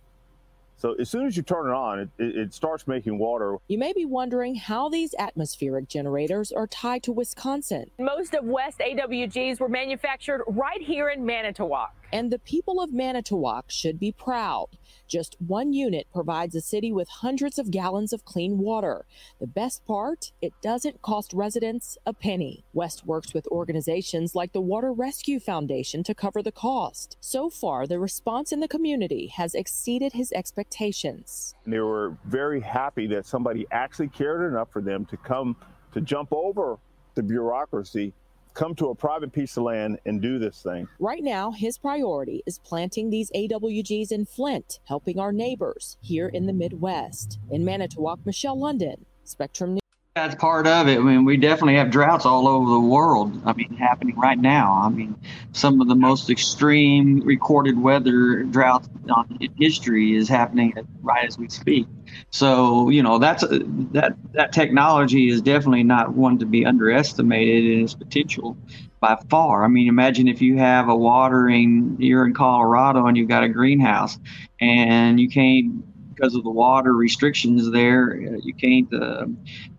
so 0.77 0.95
as 0.95 1.09
soon 1.09 1.27
as 1.27 1.37
you 1.37 1.43
turn 1.43 1.67
it 1.69 1.73
on, 1.73 1.99
it, 2.01 2.09
it, 2.19 2.55
starts 2.55 2.87
making 2.87 3.19
water. 3.19 3.57
You 3.69 3.79
may 3.79 3.93
be 3.93 4.05
wondering 4.05 4.55
how 4.55 4.89
these 4.89 5.15
atmospheric 5.19 5.89
generators 5.89 6.53
are 6.53 6.67
tied 6.67 7.03
to 7.05 7.13
Wisconsin. 7.13 7.91
Most 7.99 8.35
of 8.35 8.45
West 8.45 8.81
AWGs 8.81 9.61
were 9.61 9.69
manufactured 9.69 10.43
right 10.47 10.81
here 10.81 11.09
in 11.09 11.25
Manitowoc. 11.25 11.95
And 12.15 12.31
the 12.31 12.39
people 12.39 12.81
of 12.81 12.93
Manitowoc 12.93 13.73
should 13.73 13.99
be 13.99 14.13
proud. 14.13 14.69
Just 15.09 15.35
one 15.41 15.73
unit 15.73 16.07
provides 16.13 16.55
a 16.55 16.61
city 16.61 16.93
with 16.93 17.09
hundreds 17.09 17.59
of 17.59 17.73
gallons 17.73 18.13
of 18.13 18.25
clean 18.25 18.59
water. 18.59 19.05
The 19.41 19.49
best 19.49 19.85
part, 19.85 20.31
it 20.41 20.53
doesn't 20.63 21.03
cost 21.03 21.33
residents 21.33 21.99
a 22.07 22.13
penny. 22.13 22.65
West 22.73 23.05
works 23.05 23.35
with 23.35 23.49
organizations 23.49 24.33
like 24.33 24.53
the 24.53 24.61
Water 24.61 24.93
Rescue 24.93 25.41
Foundation 25.41 26.05
to 26.05 26.15
cover 26.15 26.41
the 26.41 26.53
cost. 26.53 27.17
So 27.19 27.51
far, 27.51 27.85
the 27.85 27.99
response 27.99 28.53
in 28.53 28.61
the 28.61 28.69
community 28.69 29.27
has 29.35 29.57
exceeded 29.57 30.13
his 30.13 30.31
expectations. 30.31 31.57
They 31.67 31.81
were 31.81 32.17
very 32.27 32.61
happy 32.61 33.09
that 33.09 33.27
somebody 33.27 33.67
actually 33.73 34.11
cared 34.11 34.53
enough 34.53 34.71
for 34.71 34.83
them 34.83 35.05
to 35.07 35.17
come 35.17 35.57
to 35.91 36.01
jump 36.01 36.29
over 36.31 36.79
the 37.17 37.25
bureaucracy 37.25 38.13
come 38.55 38.75
to 38.77 38.89
a 38.89 38.95
private 38.95 39.33
piece 39.33 39.57
of 39.57 39.65
land 39.65 39.99
and 40.07 40.23
do 40.23 40.39
this 40.39 40.63
thing. 40.63 40.89
Right 40.99 41.23
now, 41.23 41.51
his 41.51 41.77
priority 41.77 42.43
is 42.47 42.59
planting 42.59 43.11
these 43.11 43.31
AWGs 43.33 44.13
in 44.13 44.25
Flint, 44.25 44.81
helping 44.85 45.19
our 45.19 45.33
neighbors 45.33 45.99
here 46.01 46.29
in 46.29 46.47
the 46.47 46.53
Midwest. 46.53 47.39
In 47.51 47.65
Manitowoc, 47.65 48.21
Michelle 48.25 48.59
London, 48.59 49.05
Spectrum 49.25 49.75
News. 49.75 49.84
That's 50.17 50.37
part 50.37 50.69
of 50.69 50.87
it. 50.87 51.01
I 51.01 51.03
mean, 51.03 51.25
we 51.25 51.37
definitely 51.37 51.75
have 51.75 51.91
droughts 51.91 52.25
all 52.25 52.47
over 52.47 52.71
the 52.71 52.79
world. 52.79 53.43
I 53.45 53.53
mean, 53.53 53.75
happening 53.75 54.17
right 54.17 54.39
now. 54.39 54.81
I 54.85 54.89
mean, 54.89 55.17
some 55.51 55.81
of 55.81 55.89
the 55.89 55.97
most 55.97 56.31
extreme 56.31 57.19
recorded 57.25 57.77
weather 57.83 58.45
droughts 58.45 58.89
in 59.41 59.53
history 59.59 60.15
is 60.15 60.29
happening 60.29 60.73
right 61.03 61.27
as 61.27 61.37
we 61.37 61.49
speak. 61.49 61.89
So, 62.31 62.91
you 62.91 63.03
know, 63.03 63.19
that's 63.19 63.43
uh, 63.43 63.59
that 63.91 64.15
that 64.35 64.53
technology 64.53 65.31
is 65.31 65.43
definitely 65.43 65.83
not 65.83 66.13
one 66.13 66.39
to 66.39 66.47
be 66.47 66.65
underestimated 66.65 67.65
in 67.65 67.83
its 67.83 67.95
potential 67.95 68.57
by 69.01 69.19
far. 69.29 69.65
I 69.65 69.69
mean, 69.69 69.89
imagine 69.89 70.29
if 70.29 70.41
you 70.41 70.59
have 70.59 70.89
a 70.89 70.95
watering, 70.95 71.97
you're 71.99 72.25
in 72.25 72.35
Colorado 72.35 73.07
and 73.07 73.17
you've 73.17 73.29
got 73.29 73.43
a 73.43 73.49
greenhouse 73.49 74.17
and 74.61 75.19
you 75.19 75.29
can't 75.29 75.85
because 76.15 76.35
of 76.35 76.45
the 76.45 76.51
water 76.51 76.93
restrictions 76.93 77.71
there. 77.71 78.17
You 78.17 78.55
can't, 78.55 78.93
uh, 78.93 79.27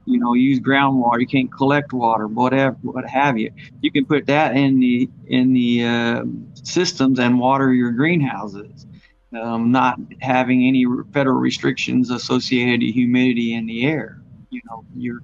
you 0.06 0.19
know, 0.19 0.34
use 0.34 0.60
groundwater. 0.60 1.19
You 1.19 1.28
can't 1.28 1.52
collect 1.52 1.93
water, 1.93 2.28
whatever, 2.28 2.78
what 2.82 3.08
have 3.08 3.38
you. 3.38 3.52
You 3.82 3.91
can 3.91 4.06
put 4.06 4.26
that 4.28 4.56
in 4.56 4.80
the 4.80 5.10
in 5.28 5.54
the 5.54 5.84
uh, 5.84 6.24
systems 6.54 7.19
and 7.19 7.39
water 7.39 7.74
your 7.74 7.91
greenhouses. 7.91 8.86
Um, 9.34 9.71
not 9.71 10.00
having 10.21 10.65
any 10.65 10.86
federal 11.12 11.36
restrictions 11.38 12.10
associated 12.10 12.80
to 12.80 12.91
humidity 12.91 13.54
in 13.54 13.65
the 13.65 13.86
air. 13.86 14.21
You 14.50 14.62
know, 14.69 14.86
you're 14.95 15.19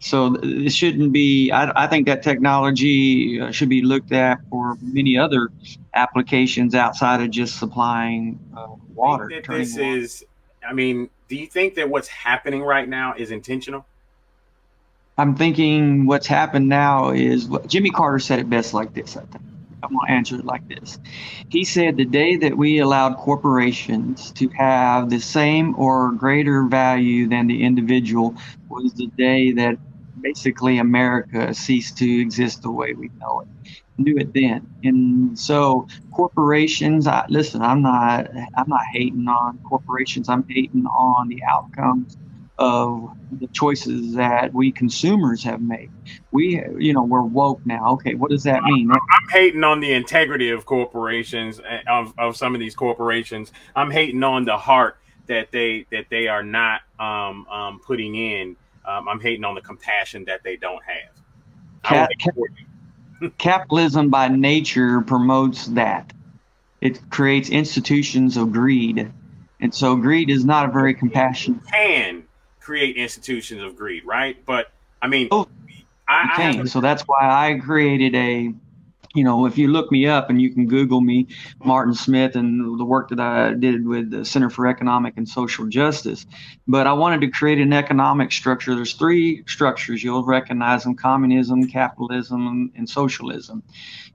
so 0.00 0.36
it 0.42 0.70
shouldn't 0.70 1.12
be. 1.12 1.50
I, 1.50 1.84
I 1.84 1.86
think 1.86 2.06
that 2.06 2.22
technology 2.22 3.40
uh, 3.40 3.50
should 3.50 3.68
be 3.68 3.82
looked 3.82 4.12
at 4.12 4.38
for 4.50 4.76
many 4.82 5.16
other 5.16 5.50
applications 5.94 6.74
outside 6.74 7.22
of 7.22 7.30
just 7.30 7.58
supplying 7.58 8.38
uh, 8.56 8.66
water. 8.94 9.28
this 9.28 9.48
water. 9.48 9.96
is 9.96 10.24
I 10.68 10.72
mean, 10.72 11.10
do 11.28 11.36
you 11.36 11.46
think 11.46 11.74
that 11.74 11.88
what's 11.88 12.08
happening 12.08 12.62
right 12.62 12.88
now 12.88 13.14
is 13.16 13.30
intentional? 13.30 13.86
I'm 15.18 15.34
thinking 15.34 16.06
what's 16.06 16.26
happened 16.26 16.68
now 16.68 17.10
is 17.10 17.46
what 17.46 17.66
Jimmy 17.66 17.90
Carter 17.90 18.18
said 18.18 18.38
it 18.38 18.50
best 18.50 18.74
like 18.74 18.92
this. 18.92 19.16
I 19.16 19.20
think 19.20 19.42
I'm 19.82 19.90
going 19.90 20.06
to 20.06 20.12
answer 20.12 20.36
it 20.36 20.44
like 20.44 20.68
this. 20.68 20.98
He 21.48 21.64
said 21.64 21.96
the 21.96 22.04
day 22.04 22.36
that 22.36 22.56
we 22.56 22.80
allowed 22.80 23.16
corporations 23.16 24.30
to 24.32 24.48
have 24.48 25.08
the 25.08 25.20
same 25.20 25.74
or 25.78 26.12
greater 26.12 26.64
value 26.64 27.28
than 27.28 27.46
the 27.46 27.62
individual 27.62 28.34
was 28.68 28.92
the 28.94 29.06
day 29.06 29.52
that 29.52 29.78
basically 30.20 30.78
America 30.78 31.52
ceased 31.54 31.98
to 31.98 32.20
exist 32.20 32.62
the 32.62 32.70
way 32.70 32.94
we 32.94 33.10
know 33.20 33.40
it 33.40 33.48
knew 33.98 34.16
it 34.18 34.32
then. 34.34 34.66
And 34.84 35.38
so 35.38 35.86
corporations, 36.12 37.06
I, 37.06 37.24
listen, 37.28 37.62
I'm 37.62 37.82
not, 37.82 38.28
I'm 38.54 38.68
not 38.68 38.84
hating 38.92 39.26
on 39.28 39.58
corporations. 39.58 40.28
I'm 40.28 40.44
hating 40.48 40.86
on 40.86 41.28
the 41.28 41.42
outcomes 41.44 42.16
of 42.58 43.10
the 43.32 43.46
choices 43.48 44.14
that 44.14 44.52
we 44.54 44.72
consumers 44.72 45.42
have 45.44 45.60
made. 45.60 45.90
We, 46.30 46.62
you 46.78 46.92
know, 46.92 47.02
we're 47.02 47.22
woke 47.22 47.64
now. 47.66 47.92
Okay, 47.94 48.14
what 48.14 48.30
does 48.30 48.44
that 48.44 48.62
mean? 48.62 48.90
I'm, 48.90 49.00
hating 49.30 49.64
on 49.64 49.80
the 49.80 49.92
integrity 49.92 50.50
of 50.50 50.64
corporations, 50.64 51.60
of, 51.86 52.14
of 52.16 52.36
some 52.36 52.54
of 52.54 52.60
these 52.60 52.74
corporations. 52.74 53.52
I'm 53.74 53.90
hating 53.90 54.22
on 54.22 54.44
the 54.44 54.56
heart 54.56 54.98
that 55.26 55.50
they 55.50 55.86
that 55.90 56.06
they 56.08 56.28
are 56.28 56.44
not 56.44 56.82
um, 56.98 57.46
um, 57.48 57.80
putting 57.84 58.14
in. 58.14 58.56
Um, 58.86 59.08
I'm 59.08 59.20
hating 59.20 59.44
on 59.44 59.54
the 59.54 59.60
compassion 59.60 60.24
that 60.26 60.42
they 60.42 60.56
don't 60.56 60.82
have. 60.84 61.10
Cap- 61.82 62.10
capitalism 63.38 64.10
by 64.10 64.28
nature 64.28 65.00
promotes 65.00 65.66
that. 65.68 66.12
It 66.80 67.10
creates 67.10 67.48
institutions 67.48 68.36
of 68.36 68.52
greed, 68.52 69.10
and 69.60 69.74
so 69.74 69.96
greed 69.96 70.30
is 70.30 70.44
not 70.44 70.68
a 70.68 70.72
very 70.72 70.94
compassionate. 70.94 71.66
Can 71.66 72.24
create 72.60 72.96
institutions 72.96 73.62
of 73.62 73.76
greed, 73.76 74.04
right? 74.04 74.44
But 74.44 74.72
I 75.00 75.08
mean, 75.08 75.28
oh, 75.30 75.48
I, 76.08 76.30
I 76.32 76.36
can. 76.36 76.66
so 76.66 76.80
that's 76.80 77.02
why 77.02 77.20
I 77.22 77.58
created 77.58 78.14
a 78.14 78.52
you 79.16 79.24
know, 79.24 79.46
if 79.46 79.56
you 79.56 79.68
look 79.68 79.90
me 79.90 80.06
up 80.06 80.28
and 80.28 80.40
you 80.40 80.50
can 80.50 80.66
Google 80.66 81.00
me, 81.00 81.26
Martin 81.64 81.94
Smith, 81.94 82.36
and 82.36 82.78
the 82.78 82.84
work 82.84 83.08
that 83.08 83.18
I 83.18 83.54
did 83.54 83.86
with 83.86 84.10
the 84.10 84.24
Center 84.24 84.50
for 84.50 84.66
Economic 84.66 85.14
and 85.16 85.26
Social 85.26 85.66
Justice. 85.66 86.26
But 86.68 86.86
I 86.86 86.92
wanted 86.92 87.22
to 87.22 87.30
create 87.30 87.58
an 87.58 87.72
economic 87.72 88.30
structure. 88.30 88.74
There's 88.74 88.92
three 88.92 89.42
structures. 89.46 90.04
You'll 90.04 90.24
recognize 90.24 90.84
them 90.84 90.96
communism, 90.96 91.66
capitalism, 91.66 92.70
and 92.76 92.88
socialism. 92.88 93.62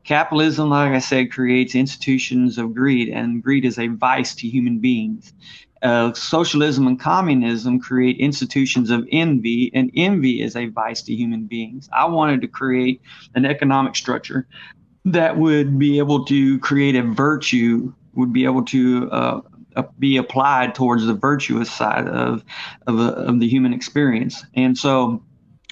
Capitalism, 0.03 0.69
like 0.69 0.91
I 0.91 0.99
said, 0.99 1.31
creates 1.31 1.73
institutions 1.73 2.57
of 2.57 2.73
greed, 2.75 3.09
and 3.09 3.41
greed 3.41 3.65
is 3.65 3.79
a 3.79 3.87
vice 3.87 4.35
to 4.35 4.47
human 4.47 4.79
beings. 4.79 5.33
Uh, 5.81 6.13
socialism 6.13 6.85
and 6.85 6.99
communism 6.99 7.79
create 7.79 8.17
institutions 8.17 8.91
of 8.91 9.07
envy, 9.11 9.71
and 9.73 9.89
envy 9.95 10.41
is 10.41 10.55
a 10.55 10.67
vice 10.67 11.01
to 11.01 11.13
human 11.13 11.45
beings. 11.45 11.89
I 11.91 12.05
wanted 12.05 12.41
to 12.41 12.47
create 12.47 13.01
an 13.33 13.45
economic 13.45 13.95
structure 13.95 14.47
that 15.05 15.37
would 15.37 15.79
be 15.79 15.97
able 15.97 16.25
to 16.25 16.59
create 16.59 16.95
a 16.95 17.03
virtue, 17.03 17.93
would 18.13 18.33
be 18.33 18.45
able 18.45 18.63
to 18.65 19.09
uh, 19.11 19.41
uh, 19.75 19.83
be 19.99 20.17
applied 20.17 20.75
towards 20.75 21.05
the 21.05 21.13
virtuous 21.13 21.71
side 21.71 22.07
of 22.07 22.43
of, 22.87 22.99
uh, 22.99 23.13
of 23.13 23.39
the 23.39 23.47
human 23.47 23.73
experience. 23.73 24.43
And 24.53 24.77
so 24.77 25.23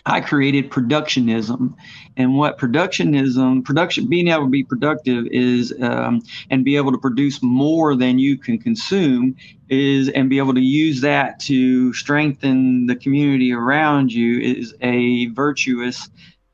I 0.05 0.21
created 0.21 0.71
productionism, 0.71 1.75
and 2.17 2.37
what 2.37 2.57
productionism, 2.57 3.63
production, 3.63 4.07
being 4.07 4.29
able 4.29 4.45
to 4.45 4.49
be 4.49 4.63
productive 4.63 5.27
is, 5.31 5.73
um, 5.81 6.21
and 6.49 6.63
be 6.63 6.77
able 6.77 6.91
to 6.91 6.97
produce 6.97 7.43
more 7.43 7.95
than 7.95 8.17
you 8.17 8.37
can 8.37 8.57
consume 8.57 9.35
is, 9.67 10.09
and 10.09 10.29
be 10.29 10.37
able 10.37 10.53
to 10.53 10.61
use 10.61 11.01
that 11.01 11.39
to 11.41 11.93
strengthen 11.93 12.87
the 12.87 12.95
community 12.95 13.51
around 13.51 14.11
you 14.11 14.39
is 14.39 14.73
a 14.81 15.27
virtuous 15.27 16.09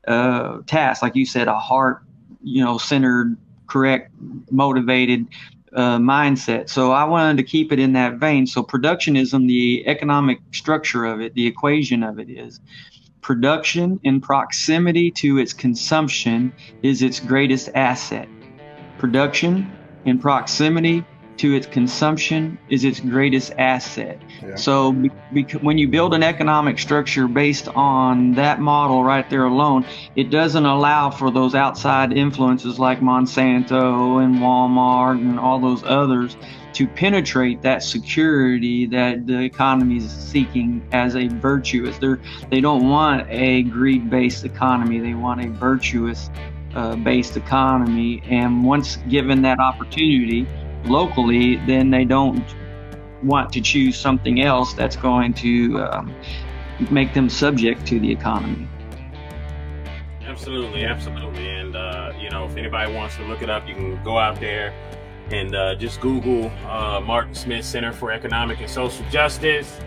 uh, 0.08 0.58
task. 0.66 1.02
Like 1.02 1.16
you 1.16 1.24
said, 1.24 1.48
a 1.48 1.58
heart 1.58 2.02
you 2.46 2.64
know, 2.64 2.78
centered, 2.78 3.36
correct, 3.66 4.12
motivated 4.50 5.26
uh, 5.74 5.98
mindset. 5.98 6.70
So 6.70 6.92
I 6.92 7.04
wanted 7.04 7.36
to 7.38 7.42
keep 7.42 7.72
it 7.72 7.80
in 7.80 7.92
that 7.94 8.14
vein. 8.14 8.46
So 8.46 8.62
productionism, 8.62 9.48
the 9.48 9.86
economic 9.86 10.38
structure 10.52 11.04
of 11.04 11.20
it, 11.20 11.34
the 11.34 11.46
equation 11.46 12.04
of 12.04 12.20
it 12.20 12.30
is 12.30 12.60
production 13.20 13.98
in 14.04 14.20
proximity 14.20 15.10
to 15.10 15.38
its 15.38 15.52
consumption 15.52 16.52
is 16.82 17.02
its 17.02 17.18
greatest 17.18 17.68
asset. 17.74 18.28
Production 18.98 19.76
in 20.04 20.20
proximity 20.20 21.04
to 21.38 21.54
its 21.54 21.66
consumption 21.66 22.58
is 22.68 22.84
its 22.84 23.00
greatest 23.00 23.52
asset. 23.58 24.20
Yeah. 24.42 24.56
So, 24.56 24.92
be, 24.92 25.10
be, 25.32 25.42
when 25.60 25.78
you 25.78 25.88
build 25.88 26.14
an 26.14 26.22
economic 26.22 26.78
structure 26.78 27.28
based 27.28 27.68
on 27.68 28.32
that 28.32 28.60
model 28.60 29.04
right 29.04 29.28
there 29.28 29.44
alone, 29.44 29.84
it 30.14 30.30
doesn't 30.30 30.64
allow 30.64 31.10
for 31.10 31.30
those 31.30 31.54
outside 31.54 32.12
influences 32.12 32.78
like 32.78 33.00
Monsanto 33.00 34.24
and 34.24 34.36
Walmart 34.36 35.20
and 35.20 35.38
all 35.38 35.58
those 35.58 35.82
others 35.84 36.36
to 36.76 36.86
penetrate 36.86 37.62
that 37.62 37.82
security 37.82 38.84
that 38.84 39.26
the 39.26 39.40
economy 39.40 39.96
is 39.96 40.10
seeking 40.10 40.86
as 40.92 41.16
a 41.16 41.26
virtuous. 41.28 41.96
They're, 41.96 42.20
they 42.50 42.60
don't 42.60 42.90
want 42.90 43.26
a 43.30 43.62
greed 43.62 44.10
based 44.10 44.44
economy, 44.44 44.98
they 44.98 45.14
want 45.14 45.42
a 45.42 45.48
virtuous 45.48 46.28
uh, 46.74 46.94
based 46.96 47.38
economy. 47.38 48.22
And 48.28 48.62
once 48.62 48.96
given 49.08 49.40
that 49.42 49.58
opportunity, 49.58 50.46
locally, 50.88 51.56
then 51.66 51.90
they 51.90 52.04
don't 52.04 52.44
want 53.22 53.52
to 53.52 53.60
choose 53.60 53.96
something 53.96 54.42
else 54.42 54.72
that's 54.74 54.96
going 54.96 55.32
to 55.34 55.78
um, 55.82 56.14
make 56.90 57.14
them 57.14 57.28
subject 57.28 57.86
to 57.86 57.98
the 58.00 58.10
economy. 58.10 58.68
Absolutely, 60.22 60.84
absolutely. 60.84 61.48
And, 61.48 61.74
uh, 61.74 62.12
you 62.20 62.30
know, 62.30 62.44
if 62.44 62.56
anybody 62.56 62.92
wants 62.92 63.16
to 63.16 63.24
look 63.24 63.42
it 63.42 63.48
up, 63.48 63.66
you 63.66 63.74
can 63.74 64.02
go 64.04 64.18
out 64.18 64.38
there 64.38 64.74
and 65.30 65.54
uh, 65.54 65.74
just 65.74 66.00
Google 66.00 66.50
uh, 66.68 67.00
Martin 67.00 67.34
Smith 67.34 67.64
Center 67.64 67.92
for 67.92 68.12
Economic 68.12 68.60
and 68.60 68.70
Social 68.70 69.04
Justice 69.10 69.80